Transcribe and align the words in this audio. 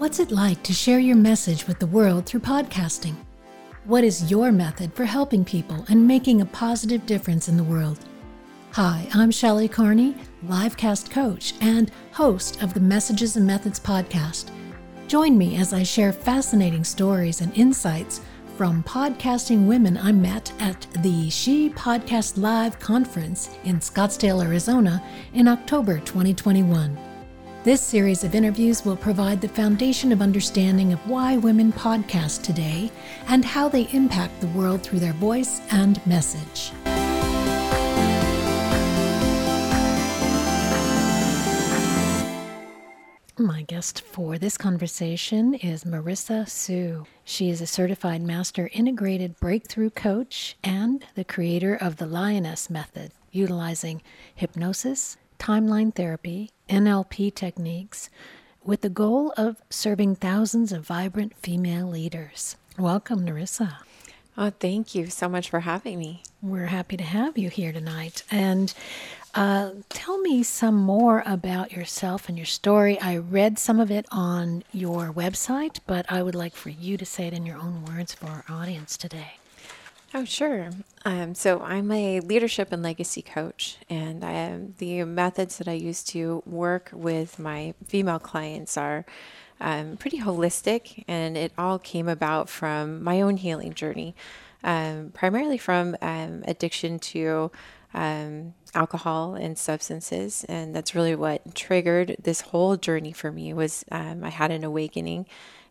What's 0.00 0.18
it 0.18 0.30
like 0.30 0.62
to 0.62 0.72
share 0.72 0.98
your 0.98 1.14
message 1.16 1.66
with 1.66 1.78
the 1.78 1.86
world 1.86 2.24
through 2.24 2.40
podcasting? 2.40 3.16
What 3.84 4.02
is 4.02 4.30
your 4.30 4.50
method 4.50 4.94
for 4.94 5.04
helping 5.04 5.44
people 5.44 5.84
and 5.90 6.08
making 6.08 6.40
a 6.40 6.46
positive 6.46 7.04
difference 7.04 7.50
in 7.50 7.58
the 7.58 7.64
world? 7.64 7.98
Hi, 8.72 9.06
I'm 9.12 9.30
Shelley 9.30 9.68
Carney, 9.68 10.16
livecast 10.46 11.10
coach 11.10 11.52
and 11.60 11.90
host 12.12 12.62
of 12.62 12.72
the 12.72 12.80
Messages 12.80 13.36
and 13.36 13.46
Methods 13.46 13.78
podcast. 13.78 14.46
Join 15.06 15.36
me 15.36 15.58
as 15.58 15.74
I 15.74 15.82
share 15.82 16.14
fascinating 16.14 16.82
stories 16.82 17.42
and 17.42 17.54
insights 17.54 18.22
from 18.56 18.82
podcasting 18.84 19.66
women 19.66 19.98
I 19.98 20.12
met 20.12 20.50
at 20.60 20.86
the 21.02 21.28
She 21.28 21.68
Podcast 21.68 22.38
Live 22.38 22.78
conference 22.78 23.50
in 23.64 23.80
Scottsdale, 23.80 24.42
Arizona 24.42 25.04
in 25.34 25.46
October 25.46 25.98
2021. 25.98 27.09
This 27.62 27.82
series 27.82 28.24
of 28.24 28.34
interviews 28.34 28.86
will 28.86 28.96
provide 28.96 29.42
the 29.42 29.48
foundation 29.48 30.12
of 30.12 30.22
understanding 30.22 30.94
of 30.94 30.98
why 31.06 31.36
women 31.36 31.74
podcast 31.74 32.42
today 32.42 32.90
and 33.28 33.44
how 33.44 33.68
they 33.68 33.86
impact 33.92 34.40
the 34.40 34.46
world 34.46 34.82
through 34.82 35.00
their 35.00 35.12
voice 35.12 35.60
and 35.70 36.00
message. 36.06 36.72
My 43.36 43.60
guest 43.68 44.00
for 44.00 44.38
this 44.38 44.56
conversation 44.56 45.52
is 45.52 45.84
Marissa 45.84 46.48
Sue. 46.48 47.04
She 47.24 47.50
is 47.50 47.60
a 47.60 47.66
certified 47.66 48.22
master 48.22 48.70
integrated 48.72 49.38
breakthrough 49.38 49.90
coach 49.90 50.56
and 50.64 51.04
the 51.14 51.24
creator 51.24 51.74
of 51.74 51.96
the 51.96 52.06
Lioness 52.06 52.70
Method, 52.70 53.12
utilizing 53.32 54.00
hypnosis, 54.34 55.18
timeline 55.38 55.94
therapy, 55.94 56.50
NLP 56.70 57.34
techniques, 57.34 58.08
with 58.64 58.82
the 58.82 58.88
goal 58.88 59.34
of 59.36 59.56
serving 59.68 60.14
thousands 60.14 60.70
of 60.72 60.86
vibrant 60.86 61.34
female 61.36 61.88
leaders. 61.88 62.56
Welcome, 62.78 63.26
Marissa. 63.26 63.78
Oh, 64.38 64.50
thank 64.60 64.94
you 64.94 65.06
so 65.08 65.28
much 65.28 65.50
for 65.50 65.60
having 65.60 65.98
me. 65.98 66.22
We're 66.40 66.66
happy 66.66 66.96
to 66.96 67.04
have 67.04 67.36
you 67.36 67.50
here 67.50 67.72
tonight. 67.72 68.22
And 68.30 68.72
uh, 69.34 69.70
tell 69.88 70.18
me 70.18 70.44
some 70.44 70.76
more 70.76 71.24
about 71.26 71.72
yourself 71.72 72.28
and 72.28 72.38
your 72.38 72.46
story. 72.46 73.00
I 73.00 73.16
read 73.16 73.58
some 73.58 73.80
of 73.80 73.90
it 73.90 74.06
on 74.12 74.62
your 74.72 75.12
website, 75.12 75.80
but 75.86 76.06
I 76.10 76.22
would 76.22 76.36
like 76.36 76.54
for 76.54 76.70
you 76.70 76.96
to 76.96 77.04
say 77.04 77.26
it 77.26 77.32
in 77.32 77.44
your 77.44 77.58
own 77.58 77.84
words 77.84 78.14
for 78.14 78.26
our 78.26 78.44
audience 78.48 78.96
today. 78.96 79.39
Oh, 80.12 80.24
sure. 80.24 80.70
Um, 81.04 81.34
so 81.36 81.60
I'm 81.60 81.90
a 81.92 82.18
leadership 82.20 82.72
and 82.72 82.82
legacy 82.82 83.22
coach, 83.22 83.78
and 83.88 84.24
I 84.24 84.58
the 84.78 85.04
methods 85.04 85.58
that 85.58 85.68
I 85.68 85.72
use 85.74 86.02
to 86.04 86.42
work 86.46 86.90
with 86.92 87.38
my 87.38 87.74
female 87.86 88.18
clients 88.18 88.76
are 88.76 89.04
um, 89.60 89.96
pretty 89.96 90.18
holistic, 90.18 91.04
and 91.06 91.36
it 91.36 91.52
all 91.56 91.78
came 91.78 92.08
about 92.08 92.48
from 92.48 93.04
my 93.04 93.20
own 93.20 93.36
healing 93.36 93.72
journey, 93.72 94.16
um, 94.64 95.12
primarily 95.14 95.58
from 95.58 95.96
um, 96.02 96.42
addiction 96.46 96.98
to 96.98 97.52
um, 97.94 98.54
alcohol 98.74 99.34
and 99.34 99.58
substances 99.58 100.44
and 100.48 100.74
that's 100.74 100.94
really 100.94 101.16
what 101.16 101.56
triggered 101.56 102.16
this 102.22 102.40
whole 102.40 102.76
journey 102.76 103.10
for 103.10 103.32
me 103.32 103.52
was 103.52 103.84
um, 103.90 104.22
i 104.22 104.28
had 104.28 104.52
an 104.52 104.62
awakening 104.62 105.26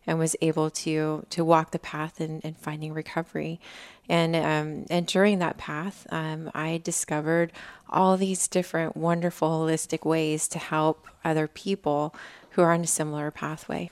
and 0.08 0.18
was 0.18 0.36
able 0.42 0.70
to 0.70 1.26
to 1.30 1.44
walk 1.46 1.72
the 1.72 1.80
path 1.80 2.20
and, 2.20 2.44
and 2.44 2.58
finding 2.58 2.94
recovery 2.94 3.60
and 4.08 4.36
um, 4.36 4.86
and 4.90 5.08
during 5.08 5.40
that 5.40 5.58
path 5.58 6.08
um, 6.12 6.52
i 6.54 6.80
discovered 6.84 7.52
all 7.90 8.18
these 8.18 8.48
different 8.48 8.96
wonderful 8.96 9.50
holistic 9.50 10.06
ways 10.06 10.48
to 10.48 10.60
help 10.60 11.08
other 11.24 11.48
people 11.48 12.14
who 12.52 12.62
are 12.62 12.72
on 12.72 12.82
a 12.82 12.88
similar 12.88 13.32
pathway 13.32 13.90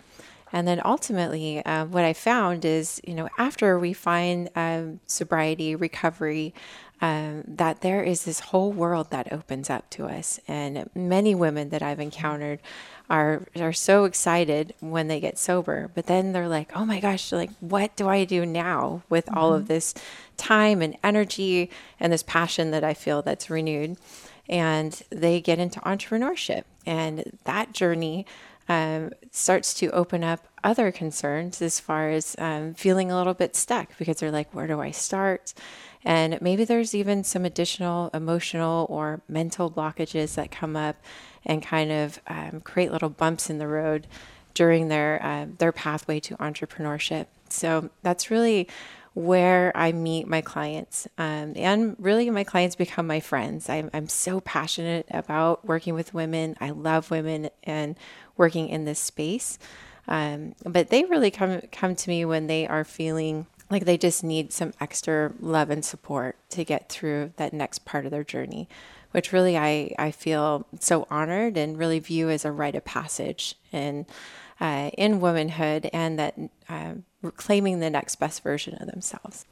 and 0.51 0.67
then 0.67 0.81
ultimately, 0.83 1.63
uh, 1.65 1.85
what 1.85 2.05
I 2.05 2.13
found 2.13 2.63
is, 2.63 3.01
you 3.05 3.13
know, 3.13 3.27
after 3.37 3.77
we 3.77 3.93
find 3.93 4.49
um, 4.55 4.99
sobriety, 5.05 5.75
recovery, 5.75 6.53
um, 7.01 7.43
that 7.47 7.81
there 7.81 8.01
is 8.01 8.25
this 8.25 8.39
whole 8.39 8.71
world 8.71 9.11
that 9.11 9.31
opens 9.31 9.69
up 9.69 9.89
to 9.91 10.05
us. 10.05 10.39
And 10.47 10.89
many 10.95 11.35
women 11.35 11.69
that 11.69 11.83
I've 11.83 11.99
encountered 11.99 12.59
are 13.09 13.47
are 13.55 13.73
so 13.73 14.03
excited 14.03 14.73
when 14.79 15.07
they 15.07 15.19
get 15.19 15.37
sober, 15.37 15.89
but 15.93 16.07
then 16.07 16.33
they're 16.33 16.47
like, 16.47 16.71
"Oh 16.75 16.85
my 16.85 16.99
gosh, 16.99 17.31
like 17.31 17.51
what 17.59 17.95
do 17.95 18.07
I 18.07 18.25
do 18.25 18.45
now 18.45 19.03
with 19.09 19.27
mm-hmm. 19.27 19.37
all 19.37 19.53
of 19.53 19.63
mm-hmm. 19.63 19.73
this 19.73 19.93
time 20.35 20.81
and 20.81 20.97
energy 21.03 21.69
and 21.99 22.11
this 22.11 22.23
passion 22.23 22.71
that 22.71 22.83
I 22.83 22.93
feel 22.93 23.21
that's 23.21 23.49
renewed?" 23.49 23.97
And 24.49 25.01
they 25.09 25.41
get 25.41 25.59
into 25.59 25.79
entrepreneurship, 25.81 26.63
and 26.85 27.37
that 27.45 27.73
journey 27.73 28.25
um, 28.69 29.11
starts 29.31 29.73
to 29.75 29.89
open 29.91 30.23
up 30.23 30.47
other 30.63 30.91
concerns 30.91 31.61
as 31.61 31.79
far 31.79 32.09
as 32.09 32.35
um, 32.37 32.73
feeling 32.73 33.11
a 33.11 33.17
little 33.17 33.33
bit 33.33 33.55
stuck 33.55 33.97
because 33.97 34.17
they're 34.17 34.31
like, 34.31 34.53
"Where 34.53 34.67
do 34.67 34.81
I 34.81 34.91
start?" 34.91 35.53
And 36.03 36.41
maybe 36.41 36.63
there's 36.63 36.95
even 36.95 37.23
some 37.23 37.43
additional 37.45 38.09
emotional 38.13 38.85
or 38.89 39.21
mental 39.27 39.69
blockages 39.69 40.35
that 40.35 40.51
come 40.51 40.75
up 40.75 40.95
and 41.47 41.63
kind 41.63 41.91
of 41.91 42.19
um, 42.27 42.61
create 42.61 42.91
little 42.91 43.09
bumps 43.09 43.49
in 43.49 43.57
the 43.57 43.67
road 43.67 44.05
during 44.53 44.89
their 44.89 45.23
uh, 45.23 45.47
their 45.57 45.71
pathway 45.71 46.19
to 46.19 46.35
entrepreneurship. 46.37 47.25
So 47.49 47.89
that's 48.03 48.29
really 48.29 48.67
where 49.17 49.71
I 49.75 49.93
meet 49.93 50.27
my 50.27 50.41
clients. 50.41 51.07
Um, 51.17 51.53
and 51.55 51.95
really, 51.97 52.29
my 52.29 52.43
clients 52.43 52.75
become 52.75 53.07
my 53.07 53.19
friends. 53.19 53.67
I'm, 53.67 53.89
I'm 53.91 54.07
so 54.07 54.41
passionate 54.41 55.07
about 55.09 55.65
working 55.65 55.95
with 55.95 56.13
women. 56.13 56.55
I 56.61 56.69
love 56.69 57.09
women 57.09 57.49
and 57.63 57.95
working 58.35 58.69
in 58.69 58.85
this 58.85 58.99
space. 58.99 59.57
Um, 60.07 60.53
but 60.63 60.89
they 60.89 61.03
really 61.05 61.31
come 61.31 61.61
come 61.71 61.95
to 61.95 62.09
me 62.09 62.25
when 62.25 62.45
they 62.45 62.67
are 62.67 62.83
feeling 62.83 63.47
like 63.69 63.85
they 63.85 63.97
just 63.97 64.23
need 64.23 64.53
some 64.53 64.73
extra 64.79 65.33
love 65.39 65.69
and 65.69 65.83
support 65.83 66.37
to 66.49 66.63
get 66.63 66.89
through 66.89 67.33
that 67.37 67.53
next 67.53 67.85
part 67.85 68.05
of 68.05 68.11
their 68.11 68.23
journey, 68.23 68.69
which 69.11 69.33
really 69.33 69.57
I, 69.57 69.93
I 69.99 70.11
feel 70.11 70.65
so 70.79 71.07
honored 71.09 71.57
and 71.57 71.77
really 71.77 71.99
view 71.99 72.29
as 72.29 72.45
a 72.45 72.51
rite 72.51 72.75
of 72.75 72.85
passage 72.85 73.55
in, 73.71 74.05
uh, 74.59 74.91
in 74.97 75.19
womanhood 75.19 75.89
and 75.91 76.17
that 76.17 76.35
uh, 76.69 76.93
claiming 77.35 77.79
the 77.79 77.89
next 77.89 78.15
best 78.15 78.41
version 78.41 78.75
of 78.75 78.87
themselves. 78.87 79.45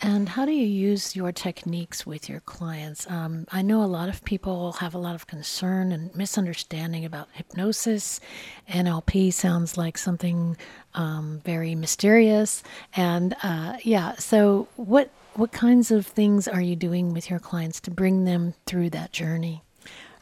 And 0.00 0.28
how 0.28 0.44
do 0.44 0.52
you 0.52 0.66
use 0.66 1.16
your 1.16 1.32
techniques 1.32 2.06
with 2.06 2.28
your 2.28 2.40
clients? 2.40 3.10
Um, 3.10 3.46
I 3.50 3.62
know 3.62 3.82
a 3.82 3.86
lot 3.86 4.08
of 4.08 4.22
people 4.24 4.72
have 4.72 4.94
a 4.94 4.98
lot 4.98 5.14
of 5.14 5.26
concern 5.26 5.92
and 5.92 6.14
misunderstanding 6.14 7.04
about 7.04 7.28
hypnosis. 7.32 8.20
NLP 8.68 9.32
sounds 9.32 9.78
like 9.78 9.96
something 9.96 10.56
um, 10.94 11.40
very 11.44 11.74
mysterious. 11.74 12.62
And 12.94 13.34
uh, 13.42 13.78
yeah, 13.82 14.14
so 14.16 14.68
what 14.76 15.10
what 15.34 15.50
kinds 15.50 15.90
of 15.90 16.06
things 16.06 16.46
are 16.46 16.60
you 16.60 16.76
doing 16.76 17.12
with 17.12 17.28
your 17.28 17.40
clients 17.40 17.80
to 17.80 17.90
bring 17.90 18.24
them 18.24 18.54
through 18.66 18.90
that 18.90 19.10
journey? 19.10 19.62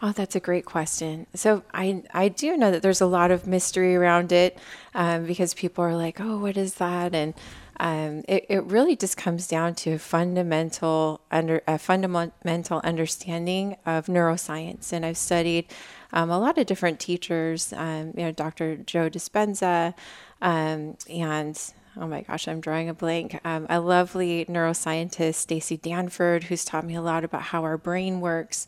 Oh, 0.00 0.10
that's 0.10 0.34
a 0.34 0.40
great 0.40 0.64
question. 0.64 1.26
So 1.34 1.62
I 1.74 2.02
I 2.12 2.28
do 2.28 2.56
know 2.56 2.70
that 2.70 2.82
there's 2.82 3.00
a 3.00 3.06
lot 3.06 3.30
of 3.30 3.46
mystery 3.46 3.94
around 3.94 4.32
it 4.32 4.58
um, 4.94 5.26
because 5.26 5.54
people 5.54 5.84
are 5.84 5.96
like, 5.96 6.20
oh, 6.20 6.38
what 6.38 6.56
is 6.56 6.74
that? 6.74 7.14
And 7.14 7.34
um, 7.82 8.22
it, 8.28 8.46
it 8.48 8.62
really 8.62 8.94
just 8.94 9.16
comes 9.16 9.48
down 9.48 9.74
to 9.74 9.98
fundamental 9.98 11.20
under 11.32 11.62
a 11.66 11.78
fundamental 11.78 12.80
understanding 12.84 13.76
of 13.84 14.06
neuroscience. 14.06 14.92
And 14.92 15.04
I've 15.04 15.18
studied 15.18 15.66
um, 16.12 16.30
a 16.30 16.38
lot 16.38 16.58
of 16.58 16.66
different 16.66 17.00
teachers, 17.00 17.72
um, 17.72 18.12
you 18.16 18.22
know, 18.22 18.30
Dr. 18.30 18.76
Joe 18.76 19.10
Dispenza, 19.10 19.94
um, 20.40 20.96
and 21.10 21.60
oh 21.96 22.06
my 22.06 22.20
gosh, 22.20 22.46
I'm 22.46 22.60
drawing 22.60 22.88
a 22.88 22.94
blank. 22.94 23.40
Um, 23.44 23.66
a 23.68 23.80
lovely 23.80 24.44
neuroscientist, 24.44 25.34
Stacy 25.34 25.76
Danford, 25.76 26.44
who's 26.44 26.64
taught 26.64 26.86
me 26.86 26.94
a 26.94 27.02
lot 27.02 27.24
about 27.24 27.42
how 27.42 27.64
our 27.64 27.76
brain 27.76 28.20
works. 28.20 28.64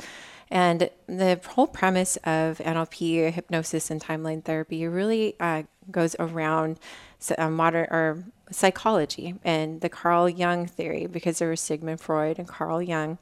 And 0.51 0.91
the 1.07 1.41
whole 1.51 1.69
premise 1.69 2.17
of 2.25 2.59
NLP, 2.59 3.33
hypnosis, 3.33 3.93
and 3.93 4.03
timeline 4.03 4.45
therapy 4.45 4.89
really 4.89 5.37
uh, 5.39 5.63
goes 5.89 6.17
around 6.19 6.81
uh, 7.39 7.49
modern 7.49 7.87
or 7.91 8.25
psychology 8.51 9.35
and 9.45 9.81
the 9.81 9.89
Carl 9.89 10.29
Jung 10.29 10.67
theory 10.67 11.07
because 11.07 11.39
there 11.39 11.49
was 11.49 11.61
Sigmund 11.61 12.01
Freud 12.01 12.39
and 12.39 12.47
Carl 12.47 12.83
Jung. 12.83 13.19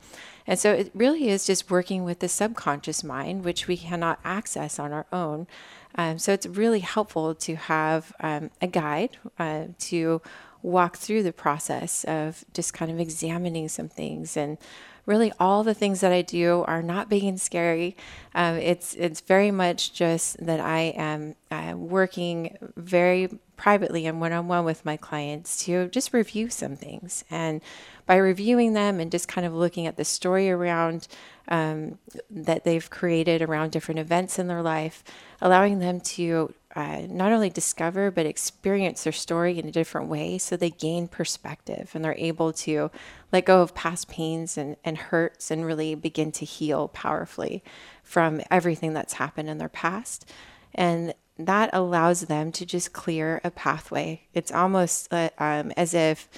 And 0.47 0.59
so 0.59 0.73
it 0.73 0.91
really 0.95 1.29
is 1.29 1.47
just 1.47 1.71
working 1.71 2.05
with 2.05 2.19
the 2.19 2.29
subconscious 2.29 3.05
mind, 3.05 3.45
which 3.45 3.69
we 3.69 3.77
cannot 3.77 4.19
access 4.25 4.79
on 4.79 4.93
our 4.93 5.07
own. 5.13 5.47
Um, 5.95 6.19
so 6.19 6.33
it's 6.33 6.47
really 6.47 6.81
helpful 6.81 7.35
to 7.35 7.55
have 7.55 8.13
um, 8.21 8.51
a 8.61 8.67
guide 8.67 9.19
uh, 9.39 9.67
to 9.79 10.21
walk 10.63 10.97
through 10.97 11.23
the 11.23 11.33
process 11.33 12.05
of 12.05 12.45
just 12.55 12.73
kind 12.73 12.91
of 12.91 12.99
examining 12.99 13.69
some 13.69 13.89
things 13.89 14.37
and 14.37 14.59
really 15.07 15.33
all 15.39 15.65
the 15.65 15.75
things 15.75 16.01
that 16.01 16.13
I 16.13 16.23
do 16.23 16.65
are 16.67 16.83
not 16.83 17.09
big 17.09 17.25
and 17.25 17.41
scary. 17.41 17.97
Um, 18.35 18.57
it's 18.57 18.95
it's 18.95 19.21
very 19.21 19.51
much 19.51 19.93
just 19.93 20.45
that 20.45 20.61
I 20.61 20.95
am 20.97 21.35
uh, 21.51 21.75
working 21.77 22.57
very 22.77 23.29
privately 23.57 24.07
and 24.07 24.21
one 24.21 24.33
on 24.33 24.49
one 24.49 24.65
with 24.65 24.85
my 24.85 24.97
clients 24.97 25.65
to 25.65 25.89
just 25.89 26.13
review 26.13 26.51
some 26.51 26.75
things. 26.77 27.25
And 27.31 27.61
by 28.07 28.17
reviewing 28.17 28.73
them 28.73 28.99
and 28.99 29.11
just 29.11 29.29
kind 29.29 29.47
of 29.47 29.55
looking 29.55 29.87
at 29.87 29.97
the 29.97 30.05
story 30.05 30.51
around 30.51 31.07
um, 31.49 31.99
that 32.31 32.65
they've 32.65 32.91
created 32.91 33.43
around 33.43 33.71
different 33.71 34.01
events 34.01 34.39
in 34.39 34.49
their 34.49 34.63
life, 34.63 35.05
allowing 35.41 35.79
them 35.79 36.01
to 36.01 36.53
uh, 36.75 37.03
not 37.09 37.33
only 37.33 37.51
discover 37.51 38.11
but 38.11 38.27
experience 38.27 39.05
their 39.05 39.13
story 39.13 39.59
in 39.59 39.67
a 39.67 39.73
different 39.73 40.09
way 40.09 40.39
so 40.39 40.57
they 40.57 40.71
gain 40.71 41.07
perspective 41.09 41.91
and 41.95 42.05
they're 42.05 42.15
able 42.19 42.53
to 42.53 42.91
let 43.33 43.47
go 43.47 43.63
of 43.63 43.75
past 43.75 44.09
pains 44.09 44.59
and, 44.59 44.77
and 44.85 44.99
hurts 44.99 45.51
and 45.51 45.65
really 45.65 45.95
begin 45.95 46.31
to 46.31 46.45
heal 46.45 46.89
powerfully 46.89 47.63
from 48.03 48.43
everything 48.51 48.93
that's 48.93 49.15
happened 49.15 49.49
in 49.49 49.59
their 49.59 49.69
past. 49.69 50.31
And 50.75 51.15
that 51.39 51.71
allows 51.73 52.23
them 52.23 52.53
to 52.53 52.67
just 52.67 52.93
clear 52.93 53.41
a 53.43 53.51
pathway. 53.51 54.23
It's 54.35 54.53
almost 54.53 55.13
uh, 55.13 55.31
um, 55.39 55.73
as 55.77 55.95
if 55.95 56.29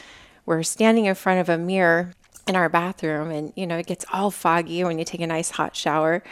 we're 0.46 0.62
standing 0.62 1.06
in 1.06 1.14
front 1.14 1.40
of 1.40 1.48
a 1.48 1.58
mirror 1.58 2.12
in 2.46 2.56
our 2.56 2.68
bathroom 2.68 3.30
and 3.30 3.54
you 3.56 3.66
know 3.66 3.78
it 3.78 3.86
gets 3.86 4.04
all 4.12 4.30
foggy 4.30 4.84
when 4.84 4.98
you 4.98 5.04
take 5.06 5.22
a 5.22 5.26
nice 5.26 5.52
hot 5.52 5.74
shower 5.74 6.22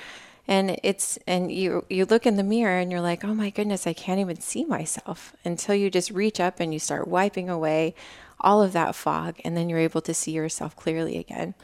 and 0.48 0.78
it's 0.82 1.18
and 1.26 1.52
you 1.52 1.84
you 1.88 2.04
look 2.04 2.26
in 2.26 2.36
the 2.36 2.42
mirror 2.42 2.78
and 2.78 2.90
you're 2.90 3.00
like 3.00 3.24
oh 3.24 3.34
my 3.34 3.50
goodness 3.50 3.86
i 3.86 3.92
can't 3.92 4.20
even 4.20 4.40
see 4.40 4.64
myself 4.64 5.34
until 5.44 5.74
you 5.74 5.90
just 5.90 6.10
reach 6.10 6.40
up 6.40 6.60
and 6.60 6.72
you 6.72 6.78
start 6.78 7.06
wiping 7.06 7.48
away 7.48 7.94
all 8.40 8.62
of 8.62 8.72
that 8.72 8.94
fog 8.94 9.36
and 9.44 9.56
then 9.56 9.68
you're 9.68 9.78
able 9.78 10.00
to 10.00 10.14
see 10.14 10.32
yourself 10.32 10.74
clearly 10.74 11.16
again 11.16 11.54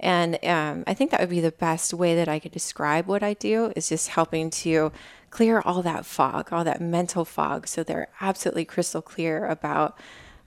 and 0.00 0.44
um, 0.44 0.82
i 0.86 0.94
think 0.94 1.10
that 1.10 1.20
would 1.20 1.30
be 1.30 1.40
the 1.40 1.52
best 1.52 1.94
way 1.94 2.14
that 2.14 2.28
i 2.28 2.38
could 2.38 2.52
describe 2.52 3.06
what 3.06 3.22
i 3.22 3.34
do 3.34 3.72
is 3.76 3.88
just 3.88 4.08
helping 4.08 4.50
to 4.50 4.90
clear 5.30 5.60
all 5.60 5.82
that 5.82 6.04
fog 6.04 6.52
all 6.52 6.64
that 6.64 6.80
mental 6.80 7.24
fog 7.24 7.68
so 7.68 7.82
they're 7.82 8.08
absolutely 8.20 8.64
crystal 8.64 9.02
clear 9.02 9.46
about 9.46 9.96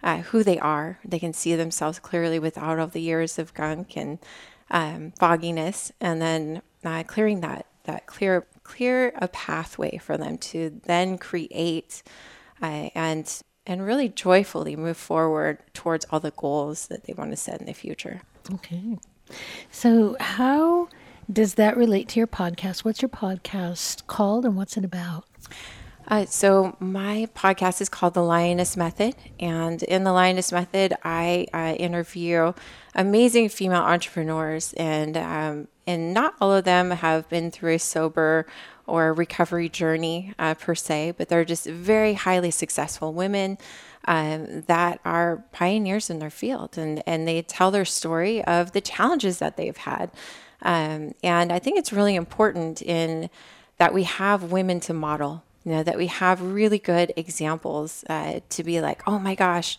uh, 0.03 0.17
who 0.17 0.43
they 0.43 0.59
are. 0.59 0.99
They 1.03 1.19
can 1.19 1.33
see 1.33 1.55
themselves 1.55 1.99
clearly 1.99 2.39
without 2.39 2.79
all 2.79 2.87
the 2.87 3.01
years 3.01 3.39
of 3.39 3.53
gunk 3.53 3.97
and 3.97 4.19
um, 4.69 5.11
fogginess, 5.19 5.91
and 5.99 6.21
then 6.21 6.61
uh, 6.83 7.03
clearing 7.03 7.41
that 7.41 7.65
that 7.87 8.05
clear 8.05 8.45
clear 8.63 9.13
a 9.17 9.27
pathway 9.29 9.97
for 9.97 10.17
them 10.17 10.37
to 10.37 10.79
then 10.85 11.17
create 11.17 12.03
uh, 12.61 12.89
and 12.93 13.41
and 13.65 13.85
really 13.85 14.07
joyfully 14.07 14.75
move 14.75 14.97
forward 14.97 15.57
towards 15.73 16.05
all 16.11 16.19
the 16.19 16.31
goals 16.31 16.87
that 16.87 17.05
they 17.05 17.13
want 17.13 17.31
to 17.31 17.37
set 17.37 17.59
in 17.59 17.65
the 17.65 17.73
future. 17.73 18.21
Okay, 18.53 18.99
so 19.71 20.15
how 20.19 20.87
does 21.31 21.55
that 21.55 21.75
relate 21.75 22.07
to 22.09 22.19
your 22.19 22.27
podcast? 22.27 22.85
What's 22.85 23.01
your 23.01 23.09
podcast 23.09 24.07
called, 24.07 24.45
and 24.45 24.55
what's 24.55 24.77
it 24.77 24.85
about? 24.85 25.25
Uh, 26.07 26.25
so 26.25 26.77
my 26.79 27.27
podcast 27.35 27.81
is 27.81 27.89
called 27.89 28.13
The 28.13 28.23
Lioness 28.23 28.77
Method, 28.77 29.15
and 29.39 29.83
in 29.83 30.05
The 30.05 30.13
Lioness 30.13 30.53
Method, 30.53 30.93
I 31.03 31.47
uh, 31.53 31.75
interview 31.77 32.53
amazing 32.95 33.49
female 33.49 33.81
entrepreneurs, 33.81 34.73
and 34.77 35.17
um, 35.17 35.67
and 35.87 36.13
not 36.13 36.35
all 36.39 36.53
of 36.53 36.65
them 36.65 36.91
have 36.91 37.27
been 37.29 37.49
through 37.49 37.75
a 37.75 37.79
sober 37.79 38.45
or 38.85 39.13
recovery 39.13 39.69
journey 39.69 40.33
uh, 40.37 40.53
per 40.53 40.75
se, 40.75 41.13
but 41.17 41.29
they're 41.29 41.45
just 41.45 41.65
very 41.65 42.13
highly 42.13 42.51
successful 42.51 43.13
women 43.13 43.57
um, 44.05 44.61
that 44.67 44.99
are 45.03 45.43
pioneers 45.51 46.09
in 46.09 46.19
their 46.19 46.29
field, 46.29 46.77
and 46.77 47.01
and 47.07 47.27
they 47.27 47.41
tell 47.41 47.71
their 47.71 47.85
story 47.85 48.43
of 48.43 48.73
the 48.73 48.81
challenges 48.81 49.39
that 49.39 49.57
they've 49.57 49.77
had, 49.77 50.11
um, 50.61 51.13
and 51.23 51.51
I 51.51 51.59
think 51.59 51.79
it's 51.79 51.93
really 51.93 52.15
important 52.15 52.81
in 52.81 53.29
that 53.77 53.93
we 53.93 54.03
have 54.03 54.51
women 54.51 54.79
to 54.81 54.93
model 54.93 55.43
you 55.67 55.73
know, 55.73 55.83
that 55.83 55.97
we 55.97 56.07
have 56.07 56.41
really 56.41 56.79
good 56.79 57.11
examples 57.17 58.05
uh, 58.09 58.39
to 58.51 58.63
be 58.63 58.79
like, 58.79 59.05
oh 59.05 59.19
my 59.19 59.35
gosh, 59.35 59.77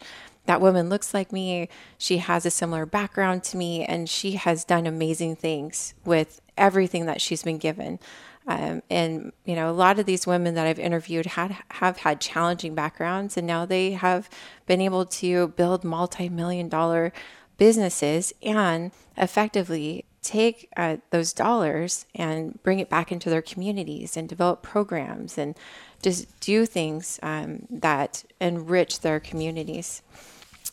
that 0.48 0.62
woman 0.62 0.88
looks 0.88 1.12
like 1.12 1.30
me. 1.30 1.68
She 1.98 2.18
has 2.18 2.46
a 2.46 2.50
similar 2.50 2.86
background 2.86 3.44
to 3.44 3.58
me, 3.58 3.84
and 3.84 4.08
she 4.08 4.32
has 4.32 4.64
done 4.64 4.86
amazing 4.86 5.36
things 5.36 5.92
with 6.06 6.40
everything 6.56 7.04
that 7.04 7.20
she's 7.20 7.42
been 7.42 7.58
given. 7.58 7.98
Um, 8.46 8.82
and 8.88 9.32
you 9.44 9.54
know, 9.54 9.70
a 9.70 9.72
lot 9.72 9.98
of 9.98 10.06
these 10.06 10.26
women 10.26 10.54
that 10.54 10.66
I've 10.66 10.78
interviewed 10.78 11.26
had 11.26 11.54
have 11.72 11.98
had 11.98 12.22
challenging 12.22 12.74
backgrounds, 12.74 13.36
and 13.36 13.46
now 13.46 13.66
they 13.66 13.92
have 13.92 14.30
been 14.64 14.80
able 14.80 15.04
to 15.04 15.48
build 15.48 15.84
multi-million 15.84 16.70
dollar 16.70 17.12
businesses 17.58 18.32
and 18.42 18.90
effectively 19.18 20.06
take 20.22 20.70
uh, 20.78 20.96
those 21.10 21.34
dollars 21.34 22.06
and 22.14 22.62
bring 22.62 22.78
it 22.80 22.88
back 22.88 23.12
into 23.12 23.28
their 23.28 23.42
communities 23.42 24.16
and 24.16 24.30
develop 24.30 24.62
programs 24.62 25.36
and 25.36 25.56
just 26.02 26.40
do 26.40 26.64
things 26.64 27.20
um, 27.22 27.66
that 27.68 28.24
enrich 28.40 29.00
their 29.00 29.20
communities. 29.20 30.02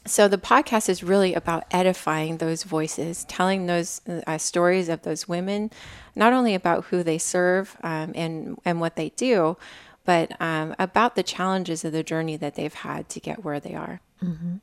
So 0.07 0.27
the 0.27 0.37
podcast 0.37 0.87
is 0.87 1.03
really 1.03 1.33
about 1.33 1.65
edifying 1.71 2.37
those 2.37 2.63
voices, 2.63 3.25
telling 3.25 3.65
those 3.65 4.01
uh, 4.27 4.37
stories 4.37 4.87
of 4.87 5.01
those 5.01 5.27
women, 5.27 5.71
not 6.15 6.31
only 6.31 6.53
about 6.53 6.85
who 6.85 7.01
they 7.01 7.17
serve 7.17 7.75
um, 7.81 8.11
and 8.15 8.59
and 8.63 8.79
what 8.79 8.95
they 8.95 9.09
do, 9.09 9.57
but 10.05 10.39
um, 10.39 10.75
about 10.77 11.15
the 11.15 11.23
challenges 11.23 11.83
of 11.83 11.91
the 11.91 12.03
journey 12.03 12.37
that 12.37 12.55
they've 12.55 12.73
had 12.73 13.09
to 13.09 13.19
get 13.19 13.43
where 13.43 13.59
they 13.59 13.73
are. 13.73 13.99
Mm-hmm. 14.23 14.57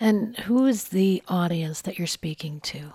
And 0.00 0.36
who 0.38 0.66
is 0.66 0.88
the 0.88 1.22
audience 1.28 1.80
that 1.82 1.96
you're 1.96 2.08
speaking 2.08 2.60
to? 2.62 2.94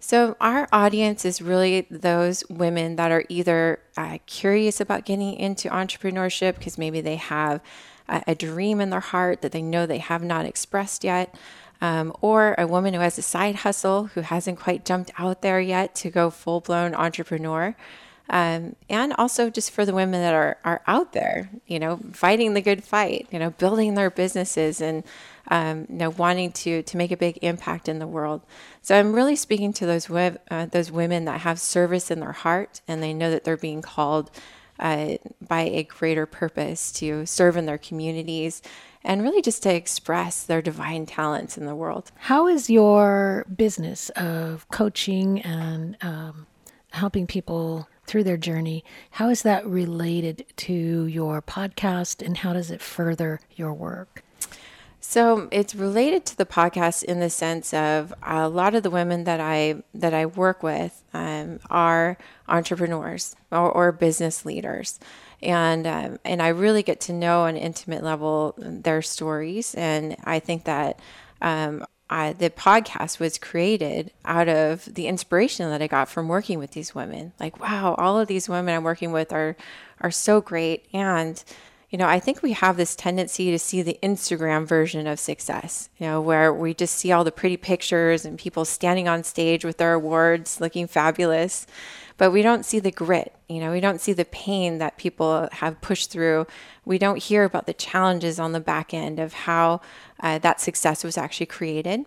So, 0.00 0.36
our 0.40 0.68
audience 0.72 1.24
is 1.24 1.42
really 1.42 1.86
those 1.90 2.44
women 2.48 2.96
that 2.96 3.10
are 3.10 3.24
either 3.28 3.80
uh, 3.96 4.18
curious 4.26 4.80
about 4.80 5.04
getting 5.04 5.34
into 5.34 5.68
entrepreneurship 5.68 6.56
because 6.56 6.78
maybe 6.78 7.00
they 7.00 7.16
have 7.16 7.60
a, 8.08 8.22
a, 8.28 8.34
dream 8.34 8.80
in 8.80 8.90
their 8.90 9.00
heart 9.00 9.42
that 9.42 9.52
they 9.52 9.62
know 9.62 9.86
they 9.86 9.98
have 9.98 10.22
not 10.22 10.46
expressed 10.46 11.04
yet, 11.04 11.34
um, 11.80 12.12
or 12.20 12.54
a 12.58 12.66
woman 12.66 12.94
who 12.94 13.00
has 13.00 13.18
a 13.18 13.22
side 13.22 13.56
hustle 13.56 14.06
who 14.06 14.20
hasn't 14.20 14.58
quite 14.58 14.84
jumped 14.84 15.10
out 15.18 15.42
there 15.42 15.60
yet 15.60 15.94
to 15.96 16.10
go 16.10 16.30
full 16.30 16.60
blown 16.60 16.94
entrepreneur. 16.94 17.74
Um, 18.30 18.76
and 18.90 19.14
also 19.16 19.48
just 19.48 19.70
for 19.70 19.86
the 19.86 19.94
women 19.94 20.20
that 20.20 20.34
are, 20.34 20.58
are 20.62 20.82
out 20.86 21.14
there, 21.14 21.48
you 21.66 21.78
know, 21.78 21.98
fighting 22.12 22.52
the 22.52 22.60
good 22.60 22.84
fight, 22.84 23.26
you 23.30 23.38
know, 23.38 23.50
building 23.50 23.94
their 23.94 24.10
businesses 24.10 24.82
and 24.82 25.02
um, 25.50 25.86
you 25.88 25.96
know, 25.96 26.10
wanting 26.10 26.52
to 26.52 26.82
to 26.82 26.96
make 26.96 27.10
a 27.10 27.16
big 27.16 27.38
impact 27.40 27.88
in 27.88 27.98
the 27.98 28.06
world. 28.06 28.42
So 28.82 28.98
I'm 28.98 29.14
really 29.14 29.36
speaking 29.36 29.72
to 29.74 29.86
those 29.86 30.10
uh, 30.10 30.66
those 30.70 30.92
women 30.92 31.24
that 31.24 31.40
have 31.40 31.58
service 31.58 32.10
in 32.10 32.20
their 32.20 32.32
heart 32.32 32.82
and 32.86 33.02
they 33.02 33.14
know 33.14 33.30
that 33.30 33.44
they're 33.44 33.56
being 33.56 33.80
called 33.80 34.30
uh, 34.78 35.16
by 35.46 35.62
a 35.62 35.84
greater 35.84 36.26
purpose 36.26 36.92
to 36.92 37.26
serve 37.26 37.56
in 37.56 37.66
their 37.66 37.78
communities 37.78 38.62
and 39.04 39.22
really 39.22 39.42
just 39.42 39.62
to 39.62 39.74
express 39.74 40.42
their 40.42 40.62
divine 40.62 41.06
talents 41.06 41.56
in 41.56 41.66
the 41.66 41.74
world. 41.74 42.10
How 42.16 42.46
is 42.46 42.68
your 42.68 43.46
business 43.54 44.10
of 44.10 44.68
coaching 44.70 45.40
and 45.42 45.96
um, 46.02 46.46
helping 46.92 47.26
people 47.26 47.88
through 48.06 48.24
their 48.24 48.36
journey? 48.36 48.84
How 49.12 49.28
is 49.28 49.42
that 49.42 49.66
related 49.66 50.46
to 50.56 51.06
your 51.06 51.42
podcast 51.42 52.24
and 52.24 52.38
how 52.38 52.52
does 52.52 52.70
it 52.70 52.82
further 52.82 53.40
your 53.54 53.72
work? 53.72 54.24
So 55.00 55.48
it's 55.52 55.74
related 55.74 56.26
to 56.26 56.36
the 56.36 56.44
podcast 56.44 57.04
in 57.04 57.20
the 57.20 57.30
sense 57.30 57.72
of 57.72 58.12
a 58.22 58.48
lot 58.48 58.74
of 58.74 58.82
the 58.82 58.90
women 58.90 59.24
that 59.24 59.40
I 59.40 59.82
that 59.94 60.12
I 60.12 60.26
work 60.26 60.62
with 60.62 61.02
um, 61.14 61.60
are 61.70 62.18
entrepreneurs 62.48 63.36
or, 63.52 63.70
or, 63.70 63.92
business 63.92 64.44
leaders, 64.44 64.98
and 65.40 65.86
um, 65.86 66.18
and 66.24 66.42
I 66.42 66.48
really 66.48 66.82
get 66.82 67.00
to 67.02 67.12
know 67.12 67.42
on 67.42 67.50
an 67.50 67.56
intimate 67.56 68.02
level 68.02 68.54
their 68.58 69.02
stories, 69.02 69.74
and 69.74 70.16
I 70.24 70.40
think 70.40 70.64
that. 70.64 70.98
Um, 71.40 71.84
I, 72.10 72.32
the 72.32 72.48
podcast 72.48 73.20
was 73.20 73.36
created 73.36 74.12
out 74.24 74.48
of 74.48 74.86
the 74.86 75.08
inspiration 75.08 75.68
that 75.68 75.82
I 75.82 75.88
got 75.88 76.08
from 76.08 76.26
working 76.26 76.58
with 76.58 76.70
these 76.70 76.94
women. 76.94 77.34
Like, 77.38 77.60
wow, 77.60 77.96
all 77.98 78.18
of 78.18 78.28
these 78.28 78.48
women 78.48 78.74
I'm 78.74 78.82
working 78.82 79.12
with 79.12 79.30
are 79.30 79.56
are 80.00 80.10
so 80.10 80.40
great, 80.40 80.86
and 80.94 81.44
you 81.90 81.96
know, 81.96 82.06
I 82.06 82.20
think 82.20 82.42
we 82.42 82.52
have 82.52 82.76
this 82.76 82.94
tendency 82.94 83.50
to 83.50 83.58
see 83.58 83.80
the 83.80 83.98
Instagram 84.02 84.66
version 84.66 85.06
of 85.06 85.18
success, 85.18 85.88
you 85.96 86.06
know, 86.06 86.20
where 86.20 86.52
we 86.52 86.74
just 86.74 86.94
see 86.94 87.12
all 87.12 87.24
the 87.24 87.32
pretty 87.32 87.56
pictures 87.56 88.26
and 88.26 88.38
people 88.38 88.66
standing 88.66 89.08
on 89.08 89.24
stage 89.24 89.64
with 89.64 89.78
their 89.78 89.94
awards 89.94 90.60
looking 90.60 90.86
fabulous, 90.86 91.66
but 92.18 92.30
we 92.30 92.42
don't 92.42 92.66
see 92.66 92.78
the 92.78 92.90
grit, 92.90 93.34
you 93.48 93.60
know, 93.60 93.70
we 93.70 93.80
don't 93.80 94.02
see 94.02 94.12
the 94.12 94.26
pain 94.26 94.78
that 94.78 94.98
people 94.98 95.48
have 95.52 95.80
pushed 95.80 96.10
through. 96.10 96.46
We 96.84 96.98
don't 96.98 97.22
hear 97.22 97.44
about 97.44 97.66
the 97.66 97.72
challenges 97.72 98.38
on 98.38 98.52
the 98.52 98.60
back 98.60 98.92
end 98.92 99.18
of 99.18 99.32
how 99.32 99.80
uh, 100.20 100.38
that 100.38 100.60
success 100.60 101.02
was 101.02 101.16
actually 101.16 101.46
created. 101.46 102.04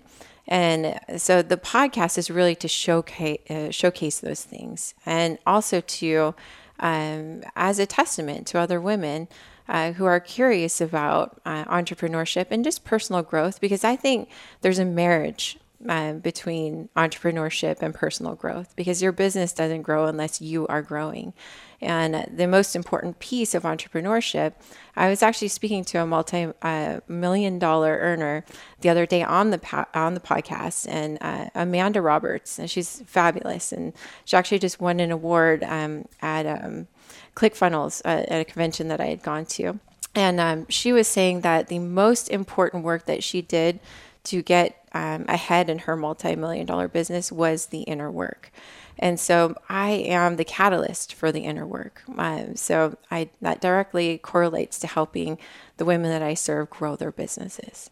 And 0.48 1.00
so 1.18 1.42
the 1.42 1.58
podcast 1.58 2.18
is 2.18 2.30
really 2.30 2.56
to 2.56 2.68
showcase, 2.68 3.40
uh, 3.50 3.72
showcase 3.72 4.20
those 4.20 4.44
things 4.44 4.94
and 5.06 5.40
also 5.46 5.82
to, 5.82 6.36
um, 6.80 7.44
as 7.56 7.80
a 7.80 7.86
testament 7.86 8.48
to 8.48 8.60
other 8.60 8.82
women 8.82 9.28
uh, 9.68 9.94
who 9.94 10.06
are 10.06 10.20
curious 10.20 10.82
about 10.82 11.42
uh, 11.46 11.66
entrepreneurship 11.66 12.48
and 12.52 12.64
just 12.64 12.84
personal 12.84 13.22
growth 13.22 13.62
because 13.62 13.84
I 13.84 13.96
think 13.96 14.30
there's 14.62 14.80
a 14.80 14.86
marriage 14.86 15.58
uh, 15.88 16.14
between 16.14 16.90
entrepreneurship 16.96 17.82
and 17.82 17.94
personal 17.94 18.36
growth 18.36 18.76
because 18.76 19.02
your 19.02 19.12
business 19.12 19.54
doesn't 19.54 19.82
grow 19.82 20.06
unless 20.06 20.42
you 20.42 20.68
are 20.68 20.82
growing. 20.82 21.34
And 21.82 22.28
the 22.32 22.48
most 22.48 22.76
important 22.76 23.18
piece 23.18 23.56
of 23.56 23.64
entrepreneurship, 23.64 24.54
I 24.96 25.10
was 25.10 25.24
actually 25.24 25.48
speaking 25.48 25.84
to 25.86 25.98
a 26.00 26.06
multi-million 26.06 27.56
uh, 27.56 27.60
dollar 27.60 27.98
earner 27.98 28.46
the 28.82 28.90
other 28.90 29.08
day 29.08 29.24
on 29.24 29.50
the 29.50 29.58
po- 29.58 29.88
on 29.96 30.14
the 30.14 30.20
podcast, 30.20 30.86
and 30.88 31.18
uh, 31.22 31.50
Amanda 31.56 32.00
Roberts, 32.00 32.60
and 32.60 32.70
she's 32.70 33.02
fabulous, 33.08 33.72
and 33.72 33.94
she 34.26 34.38
actually 34.38 34.60
just 34.60 34.80
won 34.80 35.00
an 35.00 35.10
award 35.10 35.64
um, 35.64 36.06
at 36.22 36.46
um, 36.46 36.88
ClickFunnels 37.36 38.02
uh, 38.06 38.26
at 38.28 38.42
a 38.42 38.46
convention 38.46 38.88
that 38.90 39.02
I 39.02 39.08
had 39.08 39.24
gone 39.24 39.46
to. 39.48 39.80
And 40.14 40.40
um, 40.40 40.66
she 40.70 40.92
was 40.92 41.08
saying 41.08 41.42
that 41.42 41.68
the 41.68 41.80
most 41.80 42.30
important 42.30 42.84
work 42.84 43.06
that 43.06 43.24
she 43.24 43.42
did 43.42 43.80
to 44.26 44.42
get 44.42 44.86
um, 44.94 45.26
ahead 45.28 45.70
in 45.70 45.80
her 45.80 45.96
multi 45.96 46.36
million 46.36 46.66
dollar 46.66 46.88
business 46.88 47.32
was 47.32 47.68
the 47.68 47.82
inner 47.82 48.12
work. 48.12 48.52
And 49.00 49.20
so 49.20 49.56
I 49.70 49.92
am 49.92 50.36
the 50.36 50.44
catalyst 50.44 51.14
for 51.14 51.32
the 51.32 51.42
inner 51.42 51.66
work. 51.66 52.04
Um, 52.18 52.56
so 52.56 52.98
I, 53.10 53.30
that 53.42 53.62
directly 53.62 54.18
correlates 54.20 54.78
to 54.80 54.88
helping 54.88 55.40
the 55.78 55.86
women 55.86 56.12
that 56.12 56.22
I 56.22 56.36
serve 56.36 56.70
grow 56.70 56.96
their 56.96 57.12
businesses. 57.12 57.90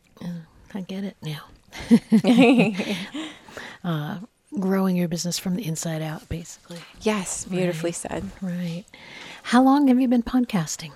I 0.73 0.81
get 0.81 1.03
it 1.03 1.17
now. 1.21 1.45
uh, 3.83 4.19
growing 4.57 4.95
your 4.95 5.07
business 5.07 5.37
from 5.37 5.55
the 5.55 5.65
inside 5.65 6.01
out, 6.01 6.27
basically. 6.29 6.79
Yes, 7.01 7.45
beautifully 7.45 7.89
right. 7.89 7.95
said. 7.95 8.31
Right. 8.41 8.85
How 9.43 9.63
long 9.63 9.87
have 9.87 9.99
you 9.99 10.07
been 10.07 10.23
podcasting? 10.23 10.91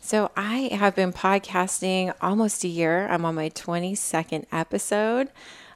So 0.00 0.30
I 0.36 0.70
have 0.72 0.96
been 0.96 1.12
podcasting 1.12 2.14
almost 2.20 2.64
a 2.64 2.68
year. 2.68 3.06
I'm 3.08 3.24
on 3.24 3.34
my 3.34 3.50
22nd 3.50 4.46
episode, 4.50 5.28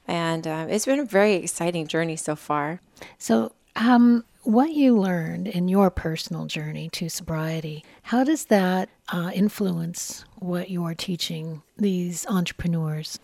and 0.08 0.46
um, 0.46 0.68
it's 0.70 0.86
been 0.86 0.98
a 0.98 1.04
very 1.04 1.34
exciting 1.34 1.86
journey 1.86 2.16
so 2.16 2.34
far. 2.34 2.80
So, 3.18 3.52
um, 3.76 4.24
what 4.42 4.72
you 4.72 4.98
learned 4.98 5.48
in 5.48 5.68
your 5.68 5.90
personal 5.90 6.46
journey 6.46 6.90
to 6.90 7.08
sobriety, 7.08 7.84
how 8.02 8.24
does 8.24 8.46
that 8.46 8.90
uh, 9.08 9.30
influence 9.32 10.24
what 10.36 10.68
you 10.68 10.84
are 10.84 10.94
teaching 10.94 11.62
these 11.78 12.26
entrepreneurs? 12.26 13.18